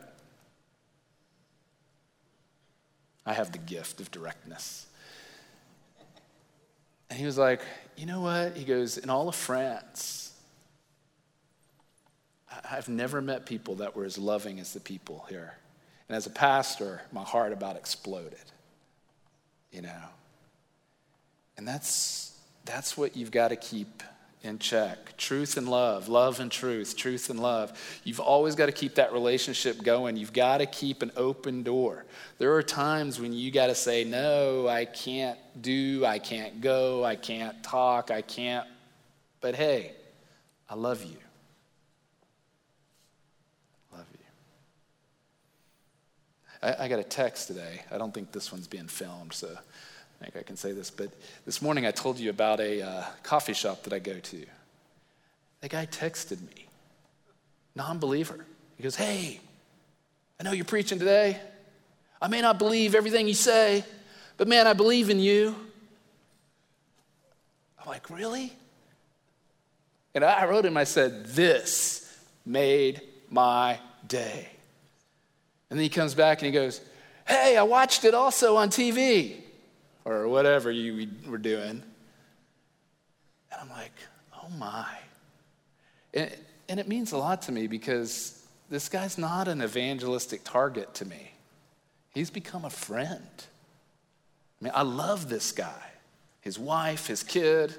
I 3.25 3.33
have 3.33 3.51
the 3.51 3.59
gift 3.59 4.01
of 4.01 4.11
directness. 4.11 4.87
And 7.11 7.19
he 7.19 7.25
was 7.25 7.39
like, 7.39 7.63
you 7.97 8.07
know 8.07 8.21
what? 8.21 8.57
He 8.57 8.65
goes, 8.65 8.99
in 8.99 9.11
all 9.11 9.29
of 9.29 9.35
France, 9.35 10.26
I've 12.71 12.89
never 12.89 13.21
met 13.21 13.47
people 13.47 13.77
that 13.77 13.97
were 13.97 14.05
as 14.05 14.19
loving 14.19 14.61
as 14.61 14.73
the 14.73 14.81
people 14.81 15.27
here. 15.29 15.55
And 16.09 16.17
as 16.17 16.27
a 16.27 16.31
pastor, 16.31 17.03
my 17.13 17.23
heart 17.23 17.53
about 17.53 17.77
exploded, 17.77 18.39
you 19.73 19.83
know. 19.83 20.03
And 21.57 21.67
that's, 21.67 22.39
that's 22.65 22.97
what 22.97 23.17
you've 23.17 23.31
got 23.31 23.49
to 23.49 23.57
keep 23.57 24.03
in 24.43 24.59
check. 24.59 25.17
Truth 25.17 25.57
and 25.57 25.69
love, 25.69 26.09
love 26.09 26.41
and 26.41 26.51
truth, 26.51 26.97
truth 26.97 27.31
and 27.31 27.41
love. 27.41 28.01
You've 28.05 28.21
always 28.21 28.55
got 28.55 28.67
to 28.67 28.73
keep 28.73 28.95
that 28.97 29.13
relationship 29.13 29.83
going. 29.83 30.17
You've 30.17 30.33
got 30.33 30.59
to 30.59 30.67
keep 30.67 31.03
an 31.03 31.11
open 31.17 31.63
door. 31.63 32.05
There 32.39 32.55
are 32.55 32.63
times 32.63 33.21
when 33.21 33.33
you 33.33 33.51
got 33.51 33.67
to 33.69 33.75
say, 33.75 34.05
No, 34.05 34.69
I 34.69 34.85
can't 34.85 35.39
do, 35.61 36.05
I 36.07 36.19
can't 36.19 36.61
go, 36.61 37.05
I 37.05 37.17
can't 37.17 37.63
talk, 37.63 38.11
I 38.11 38.23
can't. 38.23 38.67
But 39.41 39.55
hey, 39.55 39.93
I 40.69 40.75
love 40.75 41.03
you. 41.03 41.17
Love 43.93 44.07
you. 44.13 44.19
I, 46.67 46.85
I 46.85 46.89
got 46.89 46.99
a 46.99 47.05
text 47.05 47.47
today. 47.47 47.83
I 47.93 47.99
don't 47.99 48.13
think 48.13 48.33
this 48.33 48.51
one's 48.51 48.67
being 48.67 48.89
filmed, 48.89 49.33
so 49.33 49.49
I 49.49 50.25
think 50.25 50.37
I 50.37 50.43
can 50.43 50.57
say 50.57 50.73
this, 50.73 50.91
but 50.91 51.11
this 51.45 51.63
morning 51.63 51.87
I 51.87 51.93
told 51.93 52.19
you 52.19 52.29
about 52.31 52.59
a 52.59 52.83
uh, 52.83 53.05
coffee 53.23 53.53
shop 53.53 53.85
that 53.85 53.93
I 53.93 54.01
go 54.01 54.19
to. 54.19 54.45
The 55.61 55.69
guy 55.69 55.87
texted 55.87 56.41
me, 56.41 56.67
non 57.77 57.99
believer. 57.99 58.45
He 58.77 58.83
goes, 58.83 58.97
Hey, 58.97 59.41
I 60.41 60.43
know 60.43 60.53
you're 60.53 60.65
preaching 60.65 60.99
today. 60.99 61.41
I 62.21 62.29
may 62.29 62.41
not 62.41 62.59
believe 62.59 62.95
everything 62.95 63.29
you 63.29 63.35
say, 63.35 63.85
but 64.37 64.49
man, 64.49 64.67
I 64.67 64.73
believe 64.73 65.09
in 65.09 65.21
you. 65.21 65.55
I'm 67.81 67.89
like, 67.89 68.11
Really? 68.11 68.53
And 70.15 70.25
I 70.25 70.47
wrote 70.47 70.65
him, 70.65 70.77
I 70.77 70.85
said, 70.85 71.27
This 71.27 72.13
made 72.45 73.03
my 73.31 73.79
day. 74.09 74.49
And 75.71 75.79
then 75.79 75.83
he 75.83 75.89
comes 75.89 76.15
back 76.15 76.39
and 76.39 76.47
he 76.47 76.53
goes, 76.53 76.81
Hey, 77.27 77.57
I 77.57 77.63
watched 77.65 78.05
it 78.05 78.15
also 78.15 78.57
on 78.57 78.69
TV 78.69 79.37
or 80.05 80.29
whatever 80.29 80.71
you 80.71 81.09
were 81.27 81.37
doing. 81.37 81.83
And 83.51 83.61
I'm 83.61 83.69
like, 83.71 83.93
oh 84.35 84.49
my. 84.57 84.87
And, 86.15 86.35
and 86.69 86.81
it 86.81 86.87
means 86.87 87.11
a 87.13 87.19
lot 87.19 87.43
to 87.43 87.53
me 87.53 87.67
because 87.67 88.47
this 88.71 88.89
guy's 88.89 89.19
not 89.19 89.49
an 89.49 89.63
evangelistic 89.63 90.43
target 90.45 90.95
to 90.95 91.05
me. 91.05 91.33
He's 92.15 92.31
become 92.31 92.65
a 92.65 92.71
friend. 92.71 93.29
I 94.61 94.65
mean, 94.65 94.73
I 94.75 94.83
love 94.83 95.29
this 95.29 95.53
guy, 95.53 95.83
his 96.41 96.59
wife, 96.59 97.09
his 97.09 97.23
kid. 97.23 97.75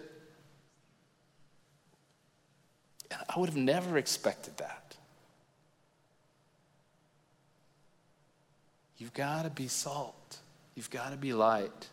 I 3.09 3.39
would 3.39 3.49
have 3.49 3.57
never 3.57 3.97
expected 3.97 4.57
that. 4.57 4.86
You've 8.97 9.13
got 9.13 9.43
to 9.43 9.49
be 9.49 9.67
salt. 9.67 10.37
You've 10.75 10.89
got 10.89 11.11
to 11.11 11.17
be 11.17 11.33
light. 11.33 11.87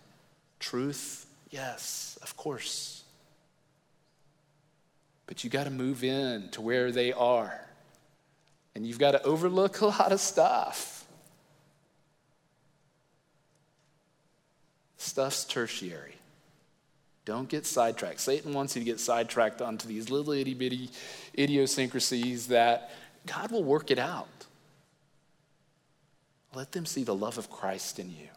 Truth, 0.58 1.26
yes, 1.50 2.18
of 2.22 2.36
course. 2.36 3.02
But 5.26 5.44
you 5.44 5.50
got 5.50 5.64
to 5.64 5.70
move 5.70 6.04
in 6.04 6.48
to 6.50 6.60
where 6.60 6.92
they 6.92 7.12
are. 7.12 7.60
And 8.74 8.86
you've 8.86 8.98
got 8.98 9.12
to 9.12 9.22
overlook 9.22 9.80
a 9.82 9.86
lot 9.86 10.12
of 10.12 10.20
stuff. 10.20 11.06
Stuff's 14.96 15.44
tertiary. 15.44 16.14
Don't 17.24 17.48
get 17.48 17.64
sidetracked. 17.66 18.20
Satan 18.20 18.52
wants 18.52 18.76
you 18.76 18.80
to 18.80 18.84
get 18.84 19.00
sidetracked 19.00 19.62
onto 19.62 19.88
these 19.88 20.10
little 20.10 20.32
itty 20.32 20.54
bitty 20.54 20.90
idiosyncrasies 21.38 22.48
that 22.48 22.90
God 23.26 23.50
will 23.50 23.64
work 23.64 23.90
it 23.90 23.98
out. 23.98 24.28
Let 26.54 26.72
them 26.72 26.86
see 26.86 27.04
the 27.04 27.14
love 27.14 27.38
of 27.38 27.50
Christ 27.50 27.98
in 27.98 28.10
you. 28.10 28.28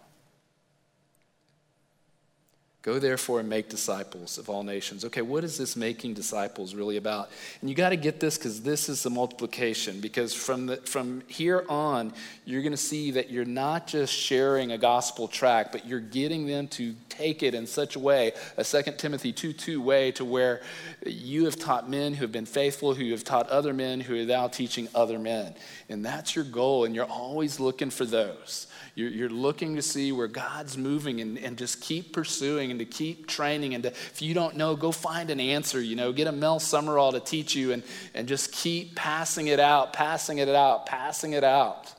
Go 2.88 3.00
therefore 3.00 3.42
and 3.42 3.50
make 3.50 3.68
disciples 3.68 4.38
of 4.38 4.50
all 4.50 4.64
nations. 4.64 5.04
Okay, 5.04 5.22
what 5.22 5.44
is 5.44 5.58
this 5.58 5.76
making 5.76 6.14
disciples 6.14 6.74
really 6.74 6.96
about? 6.96 7.30
And 7.60 7.70
you 7.70 7.76
got 7.76 7.90
to 7.90 7.98
get 7.98 8.22
this 8.22 8.38
because 8.38 8.62
this 8.62 8.88
is 8.88 9.04
the 9.04 9.10
multiplication. 9.10 10.00
Because 10.00 10.34
from, 10.34 10.68
the, 10.68 10.78
from 10.78 11.22
here 11.28 11.66
on, 11.68 12.14
you're 12.46 12.62
going 12.62 12.72
to 12.72 12.78
see 12.78 13.12
that 13.12 13.30
you're 13.30 13.44
not 13.44 13.88
just 13.88 14.14
sharing 14.14 14.72
a 14.72 14.78
gospel 14.78 15.28
track, 15.28 15.74
but 15.74 15.86
you're 15.86 16.00
getting 16.00 16.48
them 16.48 16.70
to 16.70 16.96
take 17.10 17.44
it 17.44 17.54
in 17.54 17.68
such 17.68 17.98
a 17.98 18.00
way, 18.00 18.32
a 18.56 18.64
2 18.64 18.84
Timothy 18.98 19.34
2 19.34 19.52
2 19.52 19.82
way, 19.82 20.14
to 20.14 20.24
where 20.24 20.62
you 21.06 21.44
have 21.44 21.58
taught 21.58 21.90
men 21.90 22.14
who 22.14 22.22
have 22.22 22.32
been 22.32 22.46
faithful, 22.46 22.94
who 22.94 23.12
have 23.12 23.26
taught 23.26 23.50
other 23.50 23.74
men, 23.74 24.00
who 24.00 24.18
are 24.18 24.26
now 24.26 24.48
teaching 24.48 24.88
other 24.96 25.20
men. 25.20 25.56
And 25.90 26.06
that's 26.06 26.38
your 26.38 26.46
goal, 26.46 26.86
and 26.86 26.96
you're 26.96 27.04
always 27.04 27.60
looking 27.60 27.90
for 27.90 28.06
those. 28.06 28.68
You're, 28.98 29.12
you're 29.12 29.30
looking 29.30 29.76
to 29.76 29.84
see 29.84 30.12
where 30.12 30.28
God's 30.28 30.76
moving 30.76 31.22
and, 31.22 31.38
and 31.38 31.56
just 31.56 31.82
keep 31.82 32.14
pursuing 32.14 32.72
and 32.72 32.80
to 32.80 32.86
keep 32.86 33.28
training. 33.28 33.76
And 33.76 33.84
to, 33.84 33.90
if 33.90 34.24
you 34.24 34.34
don't 34.34 34.56
know, 34.56 34.76
go 34.76 34.92
find 34.92 35.30
an 35.30 35.40
answer. 35.40 35.80
You 35.80 35.96
know, 35.96 36.12
get 36.12 36.26
a 36.26 36.32
Mel 36.32 36.60
Summerall 36.60 37.12
to 37.12 37.20
teach 37.20 37.56
you 37.56 37.74
and, 37.74 37.84
and 38.16 38.28
just 38.28 38.52
keep 38.52 38.96
passing 38.96 39.48
it 39.48 39.60
out, 39.60 39.94
passing 39.94 40.40
it 40.40 40.50
out, 40.50 40.88
passing 40.88 41.34
it 41.34 41.44
out. 41.44 41.94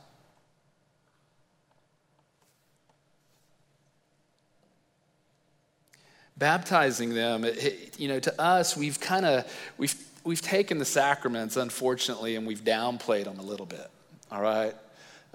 baptizing 6.36 7.14
them 7.14 7.44
you 7.96 8.06
know 8.06 8.20
to 8.20 8.40
us 8.40 8.76
we've 8.76 9.00
kind 9.00 9.26
of 9.26 9.44
we've 9.76 9.96
we've 10.22 10.40
taken 10.40 10.78
the 10.78 10.84
sacraments 10.84 11.56
unfortunately 11.56 12.36
and 12.36 12.46
we've 12.46 12.62
downplayed 12.62 13.24
them 13.24 13.40
a 13.40 13.42
little 13.42 13.66
bit 13.66 13.90
all 14.30 14.40
right 14.40 14.76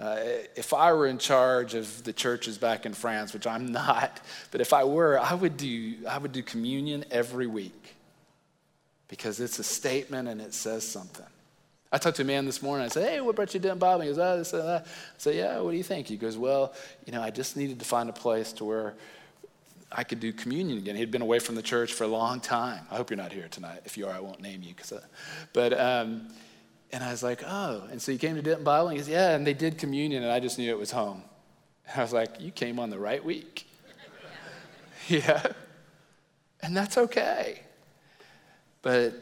uh, 0.00 0.16
if 0.56 0.72
I 0.72 0.92
were 0.92 1.06
in 1.06 1.18
charge 1.18 1.74
of 1.74 2.02
the 2.04 2.12
churches 2.12 2.58
back 2.58 2.84
in 2.84 2.94
France, 2.94 3.32
which 3.32 3.46
I'm 3.46 3.70
not, 3.72 4.20
but 4.50 4.60
if 4.60 4.72
I 4.72 4.84
were, 4.84 5.18
I 5.18 5.34
would 5.34 5.56
do, 5.56 5.94
I 6.08 6.18
would 6.18 6.32
do 6.32 6.42
communion 6.42 7.04
every 7.10 7.46
week 7.46 7.94
because 9.08 9.40
it's 9.40 9.58
a 9.58 9.64
statement 9.64 10.28
and 10.28 10.40
it 10.40 10.54
says 10.54 10.86
something. 10.86 11.26
I 11.92 11.98
talked 11.98 12.16
to 12.16 12.22
a 12.22 12.26
man 12.26 12.44
this 12.44 12.60
morning. 12.60 12.84
I 12.84 12.88
said, 12.88 13.08
Hey, 13.08 13.20
what 13.20 13.36
brought 13.36 13.54
you 13.54 13.60
down, 13.60 13.78
Bob? 13.78 14.00
He 14.00 14.08
goes, 14.08 14.18
Oh, 14.18 14.38
this 14.38 14.52
and 14.52 14.66
that. 14.66 14.84
I 14.84 14.88
said, 15.16 15.36
Yeah, 15.36 15.60
what 15.60 15.70
do 15.70 15.76
you 15.76 15.84
think? 15.84 16.08
He 16.08 16.16
goes, 16.16 16.36
Well, 16.36 16.74
you 17.06 17.12
know, 17.12 17.22
I 17.22 17.30
just 17.30 17.56
needed 17.56 17.78
to 17.78 17.84
find 17.84 18.08
a 18.08 18.12
place 18.12 18.52
to 18.54 18.64
where 18.64 18.94
I 19.92 20.02
could 20.02 20.18
do 20.18 20.32
communion 20.32 20.78
again. 20.78 20.96
He'd 20.96 21.12
been 21.12 21.22
away 21.22 21.38
from 21.38 21.54
the 21.54 21.62
church 21.62 21.92
for 21.92 22.02
a 22.02 22.08
long 22.08 22.40
time. 22.40 22.84
I 22.90 22.96
hope 22.96 23.10
you're 23.10 23.16
not 23.16 23.32
here 23.32 23.46
tonight. 23.48 23.82
If 23.84 23.96
you 23.96 24.08
are, 24.08 24.12
I 24.12 24.18
won't 24.18 24.40
name 24.40 24.62
you. 24.64 24.74
Cause, 24.74 24.90
uh, 24.90 25.02
but, 25.52 25.78
um, 25.78 26.26
and 26.94 27.02
I 27.02 27.10
was 27.10 27.24
like, 27.24 27.42
oh. 27.44 27.82
And 27.90 28.00
so 28.00 28.12
he 28.12 28.18
came 28.18 28.36
to 28.36 28.42
Denton 28.42 28.62
Bible 28.62 28.86
and 28.86 28.96
he 28.96 29.02
goes, 29.02 29.08
yeah, 29.08 29.34
and 29.34 29.44
they 29.44 29.52
did 29.52 29.78
communion 29.78 30.22
and 30.22 30.30
I 30.30 30.38
just 30.38 30.58
knew 30.58 30.70
it 30.70 30.78
was 30.78 30.92
home. 30.92 31.24
And 31.88 31.98
I 31.98 32.02
was 32.02 32.12
like, 32.12 32.40
you 32.40 32.52
came 32.52 32.78
on 32.78 32.88
the 32.88 33.00
right 33.00 33.22
week. 33.22 33.66
yeah. 35.08 35.44
And 36.62 36.76
that's 36.76 36.96
okay. 36.96 37.62
But 38.80 39.14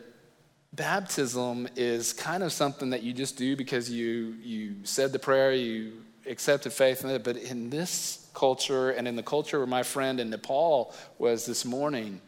baptism 0.74 1.66
is 1.74 2.12
kind 2.12 2.42
of 2.42 2.52
something 2.52 2.90
that 2.90 3.02
you 3.02 3.14
just 3.14 3.38
do 3.38 3.56
because 3.56 3.90
you, 3.90 4.36
you 4.42 4.74
said 4.84 5.10
the 5.10 5.18
prayer, 5.18 5.54
you 5.54 5.94
accepted 6.26 6.74
faith 6.74 7.04
in 7.04 7.08
it. 7.08 7.24
But 7.24 7.38
in 7.38 7.70
this 7.70 8.28
culture 8.34 8.90
and 8.90 9.08
in 9.08 9.16
the 9.16 9.22
culture 9.22 9.56
where 9.56 9.66
my 9.66 9.82
friend 9.82 10.20
in 10.20 10.28
Nepal 10.28 10.94
was 11.16 11.46
this 11.46 11.64
morning, 11.64 12.20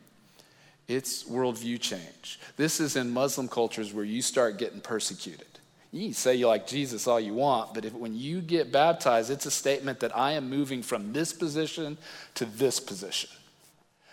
it's 0.86 1.24
worldview 1.24 1.80
change. 1.80 2.38
This 2.56 2.80
is 2.80 2.96
in 2.96 3.10
Muslim 3.10 3.48
cultures 3.48 3.92
where 3.92 4.04
you 4.04 4.22
start 4.22 4.58
getting 4.58 4.80
persecuted. 4.80 5.46
You 5.92 6.12
say 6.12 6.34
you 6.34 6.48
like 6.48 6.66
Jesus 6.66 7.06
all 7.06 7.20
you 7.20 7.34
want, 7.34 7.72
but 7.72 7.84
if, 7.84 7.92
when 7.92 8.14
you 8.14 8.40
get 8.40 8.72
baptized, 8.72 9.30
it's 9.30 9.46
a 9.46 9.50
statement 9.50 10.00
that 10.00 10.16
I 10.16 10.32
am 10.32 10.50
moving 10.50 10.82
from 10.82 11.12
this 11.12 11.32
position 11.32 11.96
to 12.34 12.44
this 12.44 12.80
position. 12.80 13.30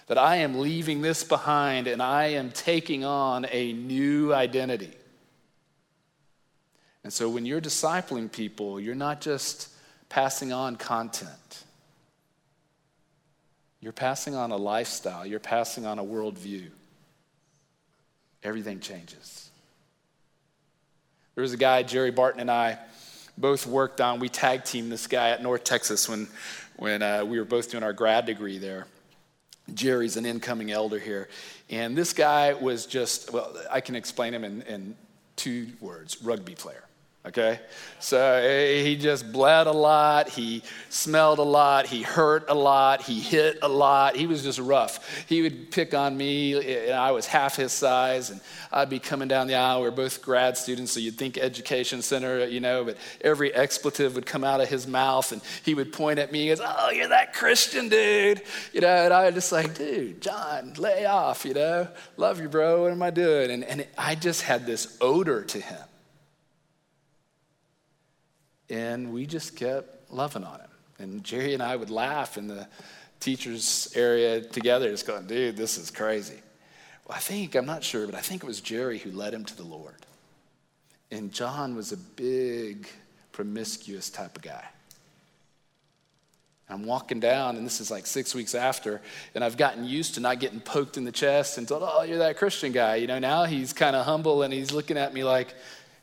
That 0.06 0.20
I 0.20 0.38
am 0.38 0.60
leaving 0.60 1.02
this 1.02 1.24
behind 1.24 1.88
and 1.88 2.02
I 2.02 2.26
am 2.28 2.52
taking 2.52 3.04
on 3.04 3.48
a 3.52 3.74
new 3.74 4.34
identity. 4.34 4.92
And 7.04 7.12
so 7.12 7.30
when 7.30 7.46
you're 7.46 7.62
discipling 7.62 8.32
people, 8.32 8.80
you're 8.80 8.94
not 8.94 9.22
just 9.22 9.70
passing 10.08 10.54
on 10.54 10.76
content. 10.76 11.64
You're 13.82 13.92
passing 13.92 14.36
on 14.36 14.52
a 14.52 14.58
lifestyle, 14.58 15.26
you're 15.26 15.40
passing 15.40 15.86
on 15.86 16.00
a 16.00 16.04
worldview. 16.04 16.70
Everything 18.44 18.80
changes. 18.80 19.50
There 21.36 21.42
was 21.42 21.54
a 21.54 21.58
guy, 21.58 21.84
Jerry 21.84 22.12
Barton 22.12 22.42
and 22.42 22.52
I 22.52 22.78
both 23.38 23.66
worked 23.66 24.02
on, 24.02 24.20
we 24.20 24.30
tag 24.30 24.64
teamed 24.64 24.92
this 24.92 25.08
guy 25.08 25.30
at 25.30 25.42
North 25.42 25.64
Texas 25.64 26.08
when, 26.08 26.28
when 26.78 27.02
uh, 27.02 27.26
we 27.26 27.40
were 27.40 27.46
both 27.46 27.72
doing 27.72 27.84
our 27.84 27.94
grad 27.94 28.26
degree 28.26 28.58
there. 28.58 28.86
Jerry's 29.74 30.18
an 30.18 30.26
incoming 30.26 30.72
elder 30.72 31.00
here. 31.00 31.30
And 31.70 31.98
this 31.98 32.14
guy 32.14 32.54
was 32.54 32.86
just, 32.86 33.32
well, 33.32 33.56
I 33.70 33.82
can 33.82 33.96
explain 33.96 34.34
him 34.34 34.44
in, 34.44 34.62
in 34.64 34.96
two 35.36 35.70
words 35.80 36.22
rugby 36.22 36.56
player. 36.56 36.84
Okay? 37.26 37.60
So 38.00 38.20
eh, 38.20 38.82
he 38.84 38.96
just 38.96 39.32
bled 39.32 39.68
a 39.68 39.72
lot, 39.72 40.30
he 40.30 40.64
smelled 40.90 41.40
a 41.40 41.44
lot, 41.44 41.86
he 41.86 42.02
hurt 42.02 42.46
a 42.50 42.54
lot, 42.56 43.04
he 43.04 43.20
hit 43.20 43.60
a 43.62 43.68
lot. 43.68 44.16
He 44.16 44.26
was 44.26 44.44
just 44.44 44.60
rough. 44.60 45.26
He 45.28 45.42
would 45.42 45.72
pick 45.72 45.94
on 45.94 46.18
me, 46.18 46.54
and 46.54 46.92
eh, 46.92 46.98
I 46.98 47.12
was 47.12 47.28
half 47.28 47.56
his 47.56 47.72
size, 47.72 48.32
and 48.32 48.42
I'd 48.72 48.90
be 48.90 49.00
coming 49.00 49.28
down 49.28 49.48
the 49.48 49.56
aisle. 49.56 49.82
We 49.82 49.88
are 49.88 49.92
both 49.92 50.22
grad 50.22 50.58
students, 50.58 50.94
so 50.94 51.00
you'd 51.00 51.18
think 51.18 51.38
education 51.38 52.02
center, 52.02 52.46
you 52.46 52.60
know, 52.60 52.84
but 52.84 52.98
every 53.22 53.54
expletive 53.54 54.16
would 54.16 54.26
come 54.26 54.44
out 54.44 54.60
of 54.60 54.68
his 54.68 54.88
mouth, 54.88 55.32
and 55.32 55.42
he 55.64 55.76
would 55.76 55.94
point 55.94 56.18
at 56.18 56.32
me 56.32 56.50
and 56.50 56.58
goes, 56.58 56.68
Oh, 56.68 56.90
you're 56.90 57.10
that 57.10 57.34
Christian 57.34 57.90
dude. 57.90 58.42
You 58.74 58.82
know, 58.82 58.88
and 58.88 59.14
I 59.14 59.26
was 59.26 59.36
just 59.36 59.52
like, 59.52 59.76
Dude, 59.76 60.22
John, 60.22 60.74
lay 60.74 61.06
off, 61.06 61.46
you 61.46 61.54
know? 61.54 61.88
Love 62.18 62.42
you, 62.42 62.50
bro. 62.50 62.84
What 62.84 62.92
am 62.92 63.04
I 63.04 63.12
doing? 63.12 63.52
And, 63.52 63.64
and 63.64 63.88
I 63.98 64.16
just 64.16 64.42
had 64.42 64.66
this 64.66 64.98
odor 65.00 65.44
to 65.44 65.60
him. 65.60 65.78
And 68.72 69.12
we 69.12 69.26
just 69.26 69.58
kept 69.58 70.12
loving 70.12 70.46
on 70.46 70.62
him. 70.62 70.70
And 70.98 71.24
Jerry 71.26 71.54
and 71.54 71.62
I 71.62 71.76
would 71.76 71.90
laugh 71.90 72.38
in 72.38 72.48
the 72.48 72.68
teachers' 73.20 73.92
area 73.96 74.40
together, 74.40 74.90
just 74.90 75.06
going, 75.06 75.28
dude, 75.28 75.58
this 75.58 75.78
is 75.78 75.92
crazy. 75.92 76.40
Well, 77.06 77.18
I 77.18 77.20
think, 77.20 77.56
I'm 77.56 77.66
not 77.66 77.84
sure, 77.84 78.06
but 78.06 78.16
I 78.16 78.22
think 78.22 78.44
it 78.44 78.48
was 78.48 78.62
Jerry 78.62 78.98
who 78.98 79.12
led 79.12 79.34
him 79.34 79.44
to 79.44 79.58
the 79.58 79.66
Lord. 79.66 80.06
And 81.12 81.34
John 81.34 81.76
was 81.76 81.92
a 81.92 81.98
big, 81.98 82.88
promiscuous 83.34 84.10
type 84.10 84.38
of 84.38 84.42
guy. 84.42 84.64
I'm 86.70 86.86
walking 86.86 87.20
down, 87.20 87.58
and 87.58 87.66
this 87.66 87.82
is 87.82 87.92
like 87.92 88.06
six 88.06 88.34
weeks 88.34 88.56
after, 88.56 89.02
and 89.36 89.44
I've 89.44 89.58
gotten 89.58 89.84
used 89.84 90.14
to 90.14 90.22
not 90.22 90.40
getting 90.40 90.62
poked 90.62 90.96
in 90.96 91.04
the 91.04 91.12
chest 91.12 91.58
and 91.58 91.68
told, 91.68 91.84
Oh, 91.84 92.04
you're 92.04 92.20
that 92.20 92.38
Christian 92.38 92.72
guy. 92.72 92.96
You 92.96 93.08
know, 93.08 93.20
now 93.20 93.44
he's 93.44 93.74
kind 93.74 93.94
of 93.94 94.06
humble 94.06 94.44
and 94.44 94.54
he's 94.54 94.72
looking 94.72 94.98
at 94.98 95.14
me 95.14 95.26
like, 95.26 95.54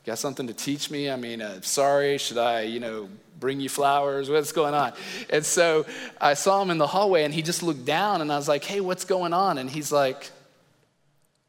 Got 0.08 0.18
something 0.18 0.46
to 0.46 0.54
teach 0.54 0.90
me? 0.90 1.10
I 1.10 1.16
mean, 1.16 1.42
uh, 1.42 1.60
sorry, 1.60 2.16
should 2.16 2.38
I, 2.38 2.62
you 2.62 2.80
know, 2.80 3.10
bring 3.38 3.60
you 3.60 3.68
flowers? 3.68 4.30
What's 4.30 4.52
going 4.52 4.72
on? 4.72 4.94
And 5.28 5.44
so 5.44 5.84
I 6.18 6.32
saw 6.32 6.62
him 6.62 6.70
in 6.70 6.78
the 6.78 6.86
hallway 6.86 7.24
and 7.24 7.34
he 7.34 7.42
just 7.42 7.62
looked 7.62 7.84
down 7.84 8.22
and 8.22 8.32
I 8.32 8.36
was 8.36 8.48
like, 8.48 8.64
hey, 8.64 8.80
what's 8.80 9.04
going 9.04 9.34
on? 9.34 9.58
And 9.58 9.68
he's 9.68 9.92
like, 9.92 10.30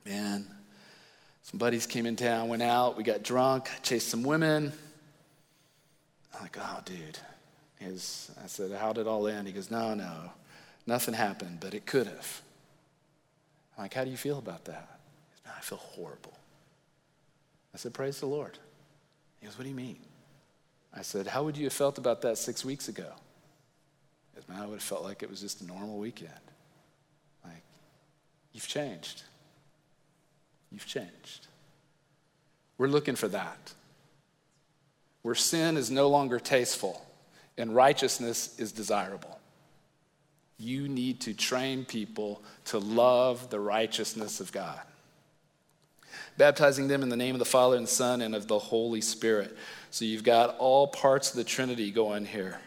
man, 0.06 0.46
some 1.44 1.58
buddies 1.58 1.88
came 1.88 2.06
in 2.06 2.18
town, 2.18 2.50
went 2.50 2.62
out, 2.62 2.98
we 2.98 3.04
got 3.06 3.24
drunk, 3.24 3.70
chased 3.82 4.10
some 4.10 4.24
women. 4.24 4.74
I'm 6.36 6.42
like, 6.42 6.58
oh, 6.60 6.80
dude. 6.84 7.18
His, 7.78 8.30
I 8.44 8.48
said, 8.48 8.74
how 8.74 8.92
did 8.92 9.02
it 9.04 9.08
all 9.08 9.26
end? 9.30 9.48
He 9.48 9.54
goes, 9.54 9.72
no, 9.72 9.94
no, 9.94 10.34
nothing 10.86 11.14
happened, 11.14 11.60
but 11.62 11.74
it 11.74 11.86
could 11.86 12.08
have. 12.08 12.42
I'm 13.78 13.86
like, 13.86 13.94
how 13.94 14.04
do 14.04 14.12
you 14.12 14.18
feel 14.18 14.38
about 14.38 14.66
that? 14.66 15.00
Goes, 15.46 15.54
I 15.58 15.62
feel 15.62 15.78
horrible. 15.78 16.34
I 17.74 17.78
said, 17.78 17.94
Praise 17.94 18.20
the 18.20 18.26
Lord. 18.26 18.58
He 19.40 19.46
goes, 19.46 19.58
What 19.58 19.64
do 19.64 19.70
you 19.70 19.76
mean? 19.76 20.00
I 20.94 21.02
said, 21.02 21.28
How 21.28 21.44
would 21.44 21.58
you 21.58 21.66
have 21.66 21.74
felt 21.74 21.98
about 21.98 22.22
that 22.24 22.38
six 22.38 22.66
weeks 22.66 22.88
ago? 22.88 23.12
He 24.32 24.40
goes, 24.40 24.48
Man, 24.48 24.62
I 24.62 24.66
would 24.66 24.76
have 24.76 24.84
felt 24.84 25.04
like 25.04 25.24
it 25.24 25.30
was 25.30 25.42
just 25.42 25.62
a 25.62 25.66
normal 25.66 25.98
weekend. 25.98 26.32
Like, 27.44 27.64
you've 28.54 28.68
changed. 28.68 29.24
You've 30.72 30.86
changed. 30.86 31.48
We're 32.78 32.88
looking 32.88 33.16
for 33.16 33.28
that. 33.30 33.74
Where 35.22 35.36
sin 35.36 35.78
is 35.78 35.92
no 35.92 36.08
longer 36.08 36.40
tasteful 36.40 37.06
and 37.58 37.76
righteousness 37.76 38.58
is 38.58 38.72
desirable. 38.72 39.38
You 40.58 40.88
need 40.88 41.22
to 41.22 41.34
train 41.34 41.86
people 41.86 42.42
to 42.66 42.80
love 42.80 43.50
the 43.50 43.60
righteousness 43.60 44.40
of 44.40 44.52
God 44.52 44.80
baptizing 46.40 46.88
them 46.88 47.04
in 47.04 47.10
the 47.10 47.18
name 47.18 47.36
of 47.36 47.40
the 47.40 47.46
Father 47.46 47.76
and 47.76 47.88
Son 47.88 48.22
and 48.22 48.34
of 48.34 48.48
the 48.48 48.58
Holy 48.58 49.02
Spirit. 49.02 49.56
So 49.92 50.06
you've 50.06 50.24
got 50.24 50.58
all 50.58 50.88
parts 50.88 51.32
of 51.32 51.36
the 51.36 51.44
Trinity 51.44 51.92
going 51.92 52.26
here. 52.26 52.60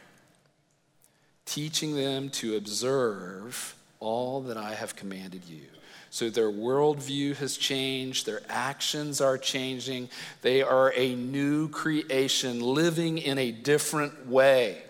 Teaching 1.47 1.97
them 1.97 2.29
to 2.31 2.57
observe 2.57 3.75
all 3.99 4.43
that 4.43 4.59
I 4.59 4.75
have 4.75 4.95
commanded 4.95 5.45
you. 5.47 5.63
So 6.11 6.29
their 6.29 6.51
worldview 6.51 7.37
has 7.37 7.57
changed, 7.57 8.27
their 8.27 8.43
actions 8.51 9.23
are 9.23 9.39
changing. 9.39 10.11
They 10.43 10.61
are 10.61 10.93
a 10.95 11.15
new 11.15 11.71
creation 11.71 12.61
living 12.61 13.17
in 13.17 13.39
a 13.39 13.53
different 13.53 14.29
way. 14.29 14.83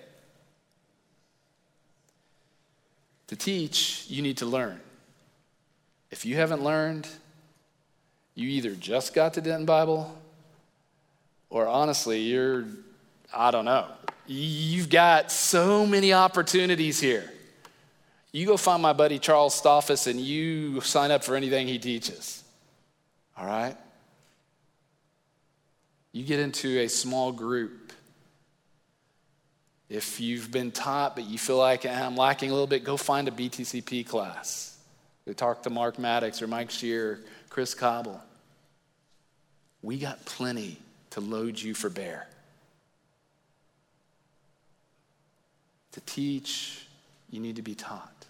To 3.29 3.37
teach, 3.37 4.07
you 4.09 4.23
need 4.23 4.39
to 4.39 4.47
learn. 4.47 4.81
If 6.11 6.27
you 6.27 6.35
haven't 6.35 6.65
learned, 6.65 7.07
you 8.35 8.49
either 8.49 8.75
just 8.75 9.15
got 9.15 9.35
to 9.35 9.41
Denton 9.41 9.67
Bible, 9.67 10.17
or 11.51 11.67
honestly, 11.67 12.21
you're, 12.21 12.65
I 13.35 13.51
don't 13.51 13.65
know. 13.65 13.87
You've 14.27 14.89
got 14.89 15.31
so 15.31 15.87
many 15.87 16.13
opportunities 16.13 16.99
here. 17.01 17.31
You 18.33 18.47
go 18.47 18.57
find 18.57 18.81
my 18.81 18.95
buddy 18.95 19.19
Charles 19.19 19.61
Stoffus 19.61 20.07
and 20.07 20.19
you 20.19 20.81
sign 20.81 21.11
up 21.11 21.23
for 21.23 21.37
anything 21.37 21.69
he 21.69 21.79
teaches. 21.79 22.43
All 23.37 23.45
right? 23.45 23.77
You 26.13 26.25
get 26.25 26.41
into 26.41 26.81
a 26.81 26.89
small 26.89 27.33
group. 27.33 27.93
If 29.91 30.21
you've 30.21 30.51
been 30.51 30.71
taught 30.71 31.15
but 31.15 31.25
you 31.25 31.37
feel 31.37 31.59
like 31.59 31.85
I'm 31.85 32.17
lacking 32.17 32.49
a 32.49 32.53
little 32.53 32.67
bit, 32.67 32.85
go 32.85 32.97
find 32.97 33.29
a 33.29 33.31
BTCP 33.31 34.07
class. 34.07 34.79
Go 35.27 35.35
talk 35.35 35.63
to 35.65 35.71
Mark 35.71 35.99
Maddox 35.99 36.41
or 36.41 36.47
Mike 36.47 36.71
Shear 36.71 37.21
Chris 37.53 37.75
Cobble. 37.75 38.19
We 39.83 39.99
got 39.99 40.25
plenty 40.25 40.79
to 41.11 41.21
load 41.21 41.61
you 41.61 41.75
for 41.75 41.91
bear. 41.91 42.27
To 45.93 46.01
teach, 46.01 46.87
you 47.31 47.41
need 47.41 47.57
to 47.57 47.63
be 47.63 47.75
taught. 47.75 48.25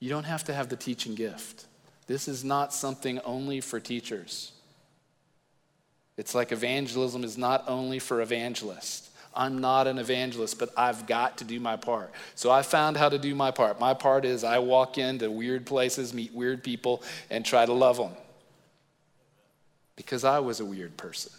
You 0.00 0.10
don't 0.10 0.24
have 0.24 0.42
to 0.46 0.52
have 0.52 0.68
the 0.68 0.74
teaching 0.74 1.14
gift. 1.14 1.66
This 2.08 2.26
is 2.26 2.42
not 2.42 2.74
something 2.74 3.20
only 3.20 3.60
for 3.60 3.78
teachers. 3.78 4.50
It's 6.16 6.34
like 6.34 6.50
evangelism 6.50 7.22
is 7.22 7.38
not 7.38 7.62
only 7.68 8.00
for 8.00 8.20
evangelists. 8.20 9.10
I'm 9.34 9.60
not 9.60 9.86
an 9.86 9.98
evangelist, 9.98 10.58
but 10.58 10.70
I've 10.76 11.06
got 11.06 11.38
to 11.38 11.44
do 11.44 11.58
my 11.58 11.76
part. 11.76 12.12
So 12.34 12.50
I 12.50 12.62
found 12.62 12.96
how 12.96 13.08
to 13.08 13.18
do 13.18 13.34
my 13.34 13.50
part. 13.50 13.80
My 13.80 13.94
part 13.94 14.24
is 14.24 14.44
I 14.44 14.58
walk 14.58 14.98
into 14.98 15.30
weird 15.30 15.64
places, 15.64 16.12
meet 16.12 16.34
weird 16.34 16.62
people, 16.62 17.02
and 17.30 17.44
try 17.44 17.64
to 17.64 17.72
love 17.72 17.96
them. 17.96 18.12
Because 19.96 20.24
I 20.24 20.38
was 20.40 20.60
a 20.60 20.64
weird 20.64 20.96
person. 20.96 21.32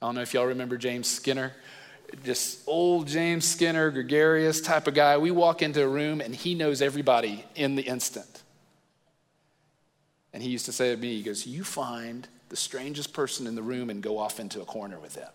I 0.00 0.06
don't 0.06 0.16
know 0.16 0.22
if 0.22 0.34
y'all 0.34 0.46
remember 0.46 0.76
James 0.76 1.08
Skinner. 1.08 1.52
Just 2.24 2.66
old 2.66 3.06
James 3.06 3.46
Skinner, 3.46 3.90
gregarious 3.90 4.60
type 4.60 4.88
of 4.88 4.94
guy. 4.94 5.16
We 5.16 5.30
walk 5.30 5.62
into 5.62 5.82
a 5.82 5.88
room 5.88 6.20
and 6.20 6.34
he 6.34 6.54
knows 6.56 6.82
everybody 6.82 7.44
in 7.54 7.76
the 7.76 7.82
instant. 7.82 8.42
And 10.32 10.42
he 10.42 10.50
used 10.50 10.66
to 10.66 10.72
say 10.72 10.94
to 10.94 11.00
me, 11.00 11.16
he 11.16 11.22
goes, 11.22 11.46
You 11.46 11.62
find 11.62 12.26
the 12.52 12.56
strangest 12.58 13.14
person 13.14 13.46
in 13.46 13.54
the 13.54 13.62
room 13.62 13.88
and 13.88 14.02
go 14.02 14.18
off 14.18 14.38
into 14.38 14.60
a 14.60 14.64
corner 14.66 14.98
with 14.98 15.14
them. 15.14 15.30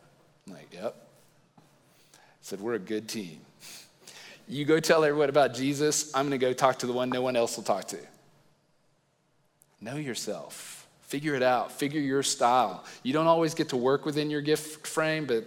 I'm 0.46 0.54
like, 0.54 0.72
yep. 0.72 0.96
I 1.58 1.62
said, 2.42 2.62
we're 2.62 2.76
a 2.76 2.80
good 2.80 3.10
team. 3.10 3.40
You 4.48 4.66
go 4.66 4.80
tell 4.80 5.04
everyone 5.04 5.28
about 5.28 5.56
Jesus. 5.56 6.14
I'm 6.14 6.28
going 6.28 6.40
to 6.40 6.46
go 6.46 6.54
talk 6.54 6.78
to 6.80 6.86
the 6.86 6.94
one 6.94 7.10
no 7.10 7.24
one 7.24 7.36
else 7.36 7.58
will 7.58 7.64
talk 7.64 7.88
to. 7.88 7.98
Know 9.82 9.96
yourself. 9.96 10.88
Figure 11.02 11.34
it 11.34 11.42
out. 11.42 11.72
Figure 11.72 12.00
your 12.00 12.22
style. 12.22 12.86
You 13.02 13.14
don't 13.14 13.26
always 13.26 13.56
get 13.56 13.70
to 13.70 13.78
work 13.78 14.06
within 14.06 14.30
your 14.30 14.42
gift 14.42 14.86
frame, 14.86 15.26
but 15.26 15.44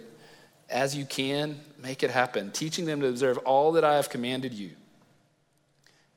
as 0.69 0.93
you 0.93 1.05
can, 1.05 1.57
make 1.81 2.03
it 2.03 2.11
happen. 2.11 2.51
Teaching 2.51 2.83
them 2.83 2.99
to 2.99 3.07
observe 3.07 3.37
all 3.37 3.71
that 3.71 3.85
I 3.85 3.95
have 3.95 4.09
commanded 4.09 4.53
you. 4.53 4.71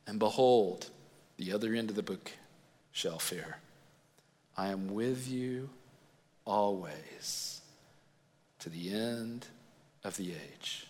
And 0.09 0.19
behold, 0.19 0.91
the 1.37 1.53
other 1.53 1.75
end 1.75 1.91
of 1.91 1.97
the 1.97 2.03
book 2.03 2.33
shall 2.91 3.21
fear. 3.21 3.59
I 4.57 4.69
am 4.69 4.95
with 4.95 5.29
you 5.29 5.69
always 6.45 7.61
to 8.61 8.71
the 8.71 8.93
end 8.93 9.47
of 10.05 10.17
the 10.17 10.33
age. 10.33 10.87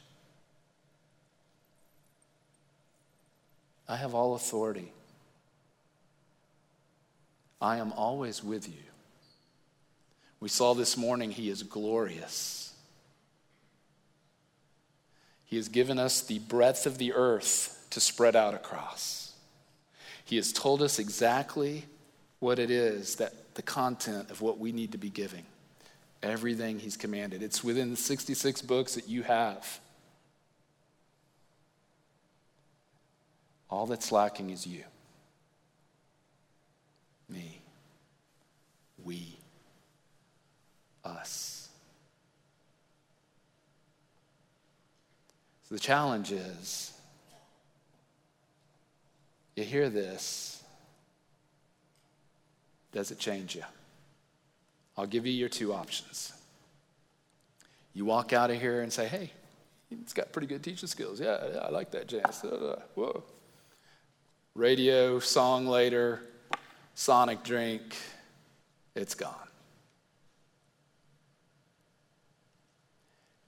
I 3.88 3.96
have 3.96 4.14
all 4.14 4.34
authority. 4.34 4.92
I 7.60 7.78
am 7.78 7.92
always 7.92 8.42
with 8.42 8.68
you. 8.68 8.82
We 10.40 10.48
saw 10.48 10.74
this 10.74 10.96
morning, 10.96 11.30
He 11.30 11.48
is 11.48 11.62
glorious. 11.62 12.74
He 15.44 15.56
has 15.56 15.68
given 15.68 15.98
us 15.98 16.20
the 16.20 16.40
breadth 16.40 16.84
of 16.84 16.98
the 16.98 17.12
earth 17.14 17.86
to 17.90 18.00
spread 18.00 18.36
out 18.36 18.54
across. 18.54 19.32
He 20.24 20.36
has 20.36 20.52
told 20.52 20.82
us 20.82 20.98
exactly 20.98 21.84
what 22.40 22.58
it 22.58 22.70
is 22.70 23.16
that 23.16 23.32
the 23.54 23.62
content 23.62 24.30
of 24.30 24.40
what 24.40 24.58
we 24.58 24.72
need 24.72 24.92
to 24.92 24.98
be 24.98 25.10
giving. 25.10 25.44
Everything 26.22 26.78
he's 26.78 26.96
commanded. 26.96 27.42
It's 27.42 27.62
within 27.62 27.90
the 27.90 27.96
66 27.96 28.62
books 28.62 28.94
that 28.94 29.08
you 29.08 29.22
have. 29.22 29.80
All 33.70 33.86
that's 33.86 34.12
lacking 34.12 34.50
is 34.50 34.66
you, 34.66 34.84
me, 37.28 37.60
we, 39.02 39.36
us. 41.04 41.68
So 45.68 45.74
the 45.74 45.80
challenge 45.80 46.30
is 46.30 46.92
you 49.56 49.64
hear 49.64 49.88
this 49.88 50.53
does 52.94 53.10
it 53.10 53.18
change 53.18 53.54
you? 53.56 53.64
I'll 54.96 55.06
give 55.06 55.26
you 55.26 55.32
your 55.32 55.48
two 55.48 55.74
options. 55.74 56.32
You 57.92 58.04
walk 58.04 58.32
out 58.32 58.50
of 58.50 58.60
here 58.60 58.80
and 58.82 58.92
say, 58.92 59.06
hey, 59.06 59.30
he's 59.90 60.12
got 60.12 60.32
pretty 60.32 60.46
good 60.46 60.62
teaching 60.62 60.88
skills. 60.88 61.20
Yeah, 61.20 61.38
yeah 61.52 61.58
I 61.58 61.70
like 61.70 61.90
that, 61.90 62.06
James. 62.06 62.42
whoa. 62.94 63.22
Radio, 64.54 65.18
song 65.18 65.66
later, 65.66 66.22
sonic 66.94 67.42
drink, 67.42 67.96
it's 68.94 69.16
gone. 69.16 69.34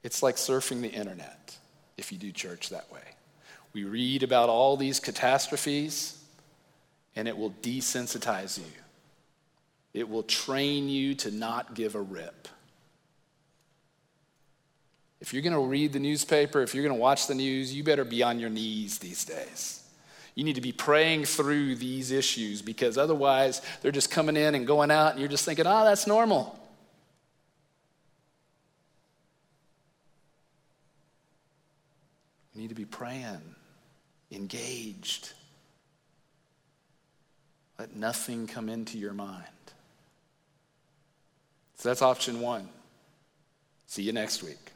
It's 0.02 0.22
like 0.22 0.34
surfing 0.36 0.80
the 0.80 0.90
internet 0.90 1.56
if 1.96 2.10
you 2.10 2.18
do 2.18 2.32
church 2.32 2.70
that 2.70 2.90
way. 2.92 3.00
We 3.72 3.84
read 3.84 4.24
about 4.24 4.48
all 4.48 4.76
these 4.76 4.98
catastrophes, 4.98 6.20
and 7.14 7.28
it 7.28 7.36
will 7.36 7.52
desensitize 7.62 8.58
you. 8.58 8.64
It 9.96 10.10
will 10.10 10.24
train 10.24 10.90
you 10.90 11.14
to 11.14 11.30
not 11.30 11.74
give 11.74 11.94
a 11.94 12.00
rip. 12.02 12.48
If 15.22 15.32
you're 15.32 15.42
going 15.42 15.54
to 15.54 15.60
read 15.60 15.94
the 15.94 15.98
newspaper, 15.98 16.60
if 16.60 16.74
you're 16.74 16.84
going 16.84 16.94
to 16.94 17.00
watch 17.00 17.26
the 17.28 17.34
news, 17.34 17.74
you 17.74 17.82
better 17.82 18.04
be 18.04 18.22
on 18.22 18.38
your 18.38 18.50
knees 18.50 18.98
these 18.98 19.24
days. 19.24 19.82
You 20.34 20.44
need 20.44 20.56
to 20.56 20.60
be 20.60 20.70
praying 20.70 21.24
through 21.24 21.76
these 21.76 22.10
issues 22.10 22.60
because 22.60 22.98
otherwise 22.98 23.62
they're 23.80 23.90
just 23.90 24.10
coming 24.10 24.36
in 24.36 24.54
and 24.54 24.66
going 24.66 24.90
out, 24.90 25.12
and 25.12 25.20
you're 25.20 25.30
just 25.30 25.46
thinking, 25.46 25.66
oh, 25.66 25.84
that's 25.86 26.06
normal. 26.06 26.60
You 32.54 32.60
need 32.60 32.68
to 32.68 32.74
be 32.74 32.84
praying, 32.84 33.40
engaged. 34.30 35.32
Let 37.78 37.96
nothing 37.96 38.46
come 38.46 38.68
into 38.68 38.98
your 38.98 39.14
mind. 39.14 39.46
So 41.76 41.88
that's 41.88 42.02
option 42.02 42.40
one. 42.40 42.68
See 43.86 44.02
you 44.02 44.12
next 44.12 44.42
week. 44.42 44.72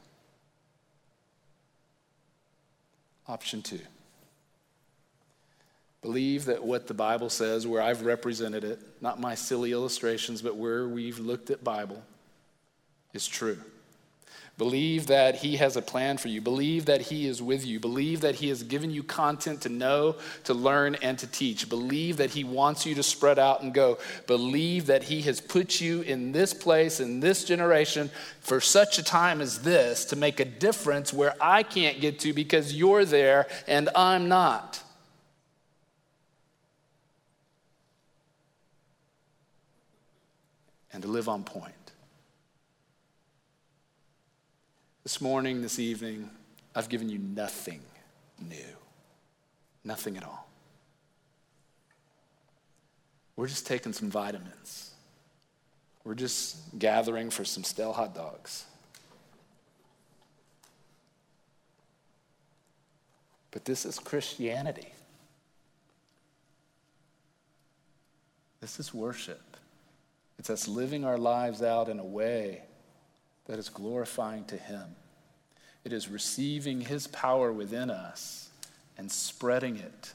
Option 3.26 3.62
two. 3.62 3.80
Believe 6.02 6.46
that 6.46 6.64
what 6.64 6.86
the 6.86 6.94
Bible 6.94 7.28
says, 7.28 7.66
where 7.66 7.82
I've 7.82 8.02
represented 8.02 8.64
it, 8.64 8.80
not 9.00 9.20
my 9.20 9.34
silly 9.34 9.72
illustrations, 9.72 10.40
but 10.40 10.56
where 10.56 10.88
we've 10.88 11.18
looked 11.18 11.50
at 11.50 11.62
Bible, 11.62 12.02
is 13.12 13.26
true. 13.26 13.58
Believe 14.60 15.06
that 15.06 15.36
He 15.36 15.56
has 15.56 15.78
a 15.78 15.80
plan 15.80 16.18
for 16.18 16.28
you. 16.28 16.42
Believe 16.42 16.84
that 16.84 17.00
He 17.00 17.26
is 17.26 17.40
with 17.40 17.64
you. 17.64 17.80
Believe 17.80 18.20
that 18.20 18.34
He 18.34 18.50
has 18.50 18.62
given 18.62 18.90
you 18.90 19.02
content 19.02 19.62
to 19.62 19.70
know, 19.70 20.16
to 20.44 20.52
learn, 20.52 20.96
and 20.96 21.18
to 21.18 21.26
teach. 21.26 21.66
Believe 21.70 22.18
that 22.18 22.28
He 22.28 22.44
wants 22.44 22.84
you 22.84 22.94
to 22.96 23.02
spread 23.02 23.38
out 23.38 23.62
and 23.62 23.72
go. 23.72 23.96
Believe 24.26 24.84
that 24.84 25.04
He 25.04 25.22
has 25.22 25.40
put 25.40 25.80
you 25.80 26.02
in 26.02 26.32
this 26.32 26.52
place, 26.52 27.00
in 27.00 27.20
this 27.20 27.44
generation, 27.44 28.10
for 28.40 28.60
such 28.60 28.98
a 28.98 29.02
time 29.02 29.40
as 29.40 29.60
this, 29.60 30.04
to 30.04 30.16
make 30.16 30.40
a 30.40 30.44
difference 30.44 31.10
where 31.10 31.34
I 31.40 31.62
can't 31.62 31.98
get 31.98 32.18
to 32.18 32.34
because 32.34 32.74
you're 32.74 33.06
there 33.06 33.46
and 33.66 33.88
I'm 33.96 34.28
not. 34.28 34.82
and 40.92 41.04
to 41.04 41.08
live 41.08 41.28
on 41.28 41.44
point. 41.44 41.79
This 45.10 45.20
morning, 45.20 45.60
this 45.60 45.80
evening, 45.80 46.30
I've 46.72 46.88
given 46.88 47.08
you 47.08 47.18
nothing 47.18 47.80
new. 48.48 48.76
Nothing 49.82 50.16
at 50.16 50.22
all. 50.22 50.48
We're 53.34 53.48
just 53.48 53.66
taking 53.66 53.92
some 53.92 54.08
vitamins. 54.08 54.92
We're 56.04 56.14
just 56.14 56.78
gathering 56.78 57.28
for 57.28 57.44
some 57.44 57.64
stale 57.64 57.92
hot 57.92 58.14
dogs. 58.14 58.66
But 63.50 63.64
this 63.64 63.84
is 63.84 63.98
Christianity. 63.98 64.92
This 68.60 68.78
is 68.78 68.94
worship. 68.94 69.56
It's 70.38 70.50
us 70.50 70.68
living 70.68 71.04
our 71.04 71.18
lives 71.18 71.62
out 71.62 71.88
in 71.88 71.98
a 71.98 72.06
way 72.06 72.62
that 73.46 73.58
is 73.58 73.68
glorifying 73.68 74.44
to 74.44 74.56
Him. 74.56 74.94
It 75.90 75.94
is 75.94 76.08
receiving 76.08 76.82
His 76.82 77.08
power 77.08 77.52
within 77.52 77.90
us 77.90 78.50
and 78.96 79.10
spreading 79.10 79.76
it 79.76 80.12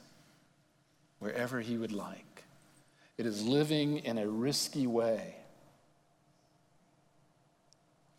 wherever 1.19 1.59
He 1.59 1.77
would 1.77 1.91
like. 1.91 2.43
It 3.17 3.25
is 3.25 3.43
living 3.43 3.97
in 3.97 4.17
a 4.17 4.25
risky 4.25 4.87
way 4.87 5.35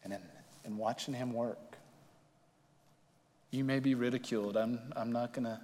and 0.04 0.12
in, 0.12 0.20
in 0.66 0.76
watching 0.76 1.14
Him 1.14 1.32
work. 1.32 1.78
You 3.50 3.64
may 3.64 3.80
be 3.80 3.94
ridiculed. 3.94 4.59
I'm, 4.59 4.78
I'm 4.94 5.11
not 5.11 5.32
going 5.32 5.46
to 5.46 5.59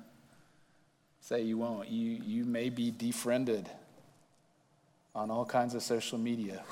say 1.20 1.42
you 1.42 1.58
won't. 1.58 1.90
You, 1.90 2.22
you 2.24 2.46
may 2.46 2.70
be 2.70 2.90
defriended 2.90 3.68
on 5.14 5.30
all 5.30 5.44
kinds 5.44 5.74
of 5.74 5.82
social 5.82 6.16
media. 6.16 6.64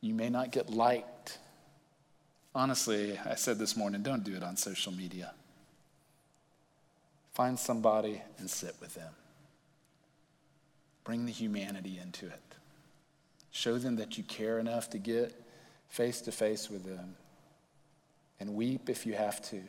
You 0.00 0.14
may 0.14 0.30
not 0.30 0.50
get 0.50 0.70
liked. 0.70 1.38
Honestly, 2.54 3.18
I 3.24 3.34
said 3.34 3.58
this 3.58 3.76
morning 3.76 4.02
don't 4.02 4.24
do 4.24 4.34
it 4.34 4.42
on 4.42 4.56
social 4.56 4.92
media. 4.92 5.32
Find 7.34 7.58
somebody 7.58 8.22
and 8.38 8.50
sit 8.50 8.74
with 8.80 8.94
them. 8.94 9.12
Bring 11.04 11.26
the 11.26 11.32
humanity 11.32 11.98
into 12.02 12.26
it. 12.26 12.40
Show 13.50 13.78
them 13.78 13.96
that 13.96 14.16
you 14.16 14.24
care 14.24 14.58
enough 14.58 14.90
to 14.90 14.98
get 14.98 15.34
face 15.88 16.20
to 16.22 16.32
face 16.32 16.70
with 16.70 16.84
them 16.84 17.16
and 18.38 18.54
weep 18.54 18.88
if 18.88 19.04
you 19.04 19.14
have 19.14 19.42
to. 19.50 19.60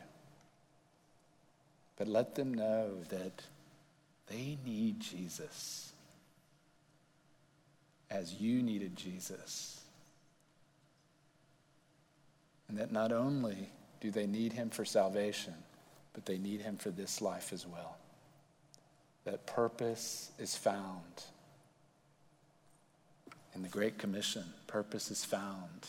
But 1.96 2.08
let 2.08 2.34
them 2.34 2.54
know 2.54 2.90
that 3.10 3.42
they 4.28 4.56
need 4.64 5.00
Jesus 5.00 5.92
as 8.10 8.34
you 8.34 8.62
needed 8.62 8.96
Jesus. 8.96 9.81
And 12.72 12.80
that 12.80 12.90
not 12.90 13.12
only 13.12 13.68
do 14.00 14.10
they 14.10 14.26
need 14.26 14.54
him 14.54 14.70
for 14.70 14.86
salvation, 14.86 15.52
but 16.14 16.24
they 16.24 16.38
need 16.38 16.62
him 16.62 16.78
for 16.78 16.88
this 16.88 17.20
life 17.20 17.52
as 17.52 17.66
well. 17.66 17.98
That 19.26 19.46
purpose 19.46 20.30
is 20.38 20.56
found 20.56 21.24
in 23.54 23.60
the 23.60 23.68
Great 23.68 23.98
Commission. 23.98 24.44
Purpose 24.68 25.10
is 25.10 25.22
found 25.22 25.88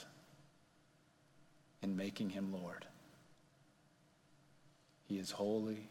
in 1.81 1.95
making 1.95 2.31
him 2.31 2.51
Lord. 2.51 2.85
He 5.07 5.19
is 5.19 5.31
holy, 5.31 5.87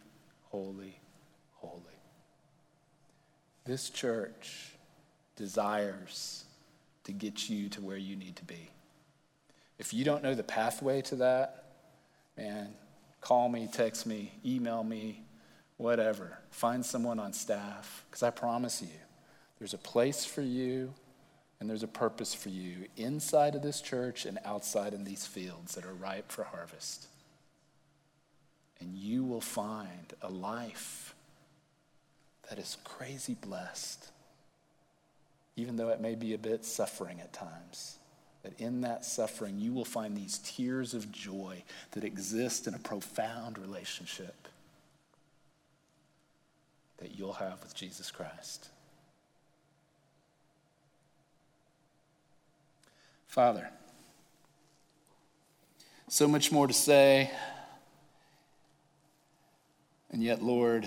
holy, 0.50 1.00
holy. 1.54 1.80
This 3.64 3.88
church 3.88 4.72
desires 5.36 6.44
to 7.04 7.12
get 7.12 7.48
you 7.48 7.70
to 7.70 7.80
where 7.80 7.96
you 7.96 8.14
need 8.14 8.36
to 8.36 8.44
be. 8.44 8.68
If 9.82 9.92
you 9.92 10.04
don't 10.04 10.22
know 10.22 10.36
the 10.36 10.44
pathway 10.44 11.02
to 11.02 11.16
that, 11.16 11.64
man, 12.36 12.68
call 13.20 13.48
me, 13.48 13.68
text 13.70 14.06
me, 14.06 14.30
email 14.46 14.84
me, 14.84 15.24
whatever. 15.76 16.38
Find 16.52 16.86
someone 16.86 17.18
on 17.18 17.32
staff, 17.32 18.04
because 18.08 18.22
I 18.22 18.30
promise 18.30 18.80
you, 18.80 19.00
there's 19.58 19.74
a 19.74 19.78
place 19.78 20.24
for 20.24 20.40
you 20.40 20.94
and 21.58 21.68
there's 21.68 21.82
a 21.82 21.88
purpose 21.88 22.32
for 22.32 22.48
you 22.48 22.86
inside 22.96 23.56
of 23.56 23.62
this 23.62 23.80
church 23.80 24.24
and 24.24 24.38
outside 24.44 24.94
in 24.94 25.02
these 25.02 25.26
fields 25.26 25.74
that 25.74 25.84
are 25.84 25.94
ripe 25.94 26.30
for 26.30 26.44
harvest. 26.44 27.08
And 28.78 28.94
you 28.94 29.24
will 29.24 29.40
find 29.40 30.14
a 30.22 30.30
life 30.30 31.12
that 32.48 32.60
is 32.60 32.76
crazy 32.84 33.34
blessed, 33.34 34.12
even 35.56 35.74
though 35.74 35.88
it 35.88 36.00
may 36.00 36.14
be 36.14 36.34
a 36.34 36.38
bit 36.38 36.64
suffering 36.64 37.20
at 37.20 37.32
times. 37.32 37.98
That 38.42 38.58
in 38.58 38.80
that 38.80 39.04
suffering, 39.04 39.58
you 39.58 39.72
will 39.72 39.84
find 39.84 40.16
these 40.16 40.38
tears 40.38 40.94
of 40.94 41.12
joy 41.12 41.62
that 41.92 42.02
exist 42.02 42.66
in 42.66 42.74
a 42.74 42.78
profound 42.78 43.56
relationship 43.58 44.48
that 46.98 47.16
you'll 47.18 47.34
have 47.34 47.62
with 47.62 47.74
Jesus 47.74 48.10
Christ. 48.10 48.68
Father, 53.26 53.70
so 56.08 56.28
much 56.28 56.52
more 56.52 56.66
to 56.66 56.74
say, 56.74 57.30
and 60.10 60.22
yet, 60.22 60.42
Lord, 60.42 60.86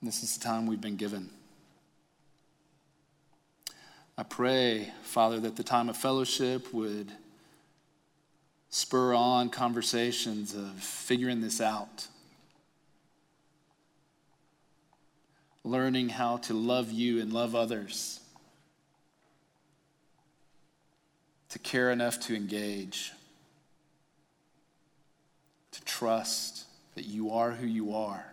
this 0.00 0.22
is 0.22 0.36
the 0.36 0.44
time 0.44 0.66
we've 0.66 0.80
been 0.80 0.96
given. 0.96 1.30
I 4.20 4.22
pray, 4.22 4.92
Father, 5.00 5.40
that 5.40 5.56
the 5.56 5.62
time 5.62 5.88
of 5.88 5.96
fellowship 5.96 6.74
would 6.74 7.10
spur 8.68 9.14
on 9.14 9.48
conversations 9.48 10.54
of 10.54 10.72
figuring 10.74 11.40
this 11.40 11.58
out, 11.58 12.06
learning 15.64 16.10
how 16.10 16.36
to 16.36 16.52
love 16.52 16.92
you 16.92 17.22
and 17.22 17.32
love 17.32 17.54
others, 17.54 18.20
to 21.48 21.58
care 21.58 21.90
enough 21.90 22.20
to 22.20 22.36
engage, 22.36 23.12
to 25.70 25.82
trust 25.86 26.66
that 26.94 27.06
you 27.06 27.30
are 27.30 27.52
who 27.52 27.66
you 27.66 27.94
are. 27.94 28.26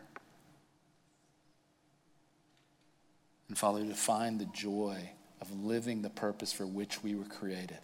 And 3.48 3.58
Father, 3.58 3.86
to 3.86 3.94
find 3.94 4.38
the 4.38 4.48
joy 4.48 5.12
of 5.42 5.52
living 5.64 6.02
the 6.02 6.10
purpose 6.10 6.52
for 6.52 6.66
which 6.66 7.04
we 7.04 7.16
were 7.16 7.26
created. 7.26 7.80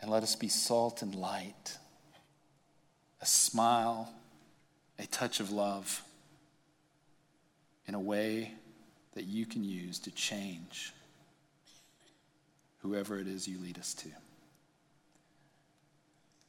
And 0.00 0.10
let 0.10 0.22
us 0.22 0.36
be 0.36 0.48
salt 0.48 1.02
and 1.02 1.14
light, 1.14 1.78
a 3.20 3.26
smile, 3.26 4.12
a 4.98 5.06
touch 5.06 5.40
of 5.40 5.50
love 5.50 6.02
in 7.86 7.94
a 7.94 8.00
way 8.00 8.52
that 9.14 9.24
you 9.24 9.46
can 9.46 9.64
use 9.64 9.98
to 10.00 10.10
change 10.10 10.92
whoever 12.82 13.18
it 13.18 13.26
is 13.26 13.48
you 13.48 13.58
lead 13.58 13.78
us 13.78 13.94
to. 13.94 14.08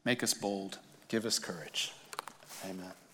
Make 0.06 0.24
us 0.24 0.34
bold, 0.34 0.78
give 1.08 1.26
us 1.26 1.40
courage. 1.40 1.92
Amen. 2.66 3.07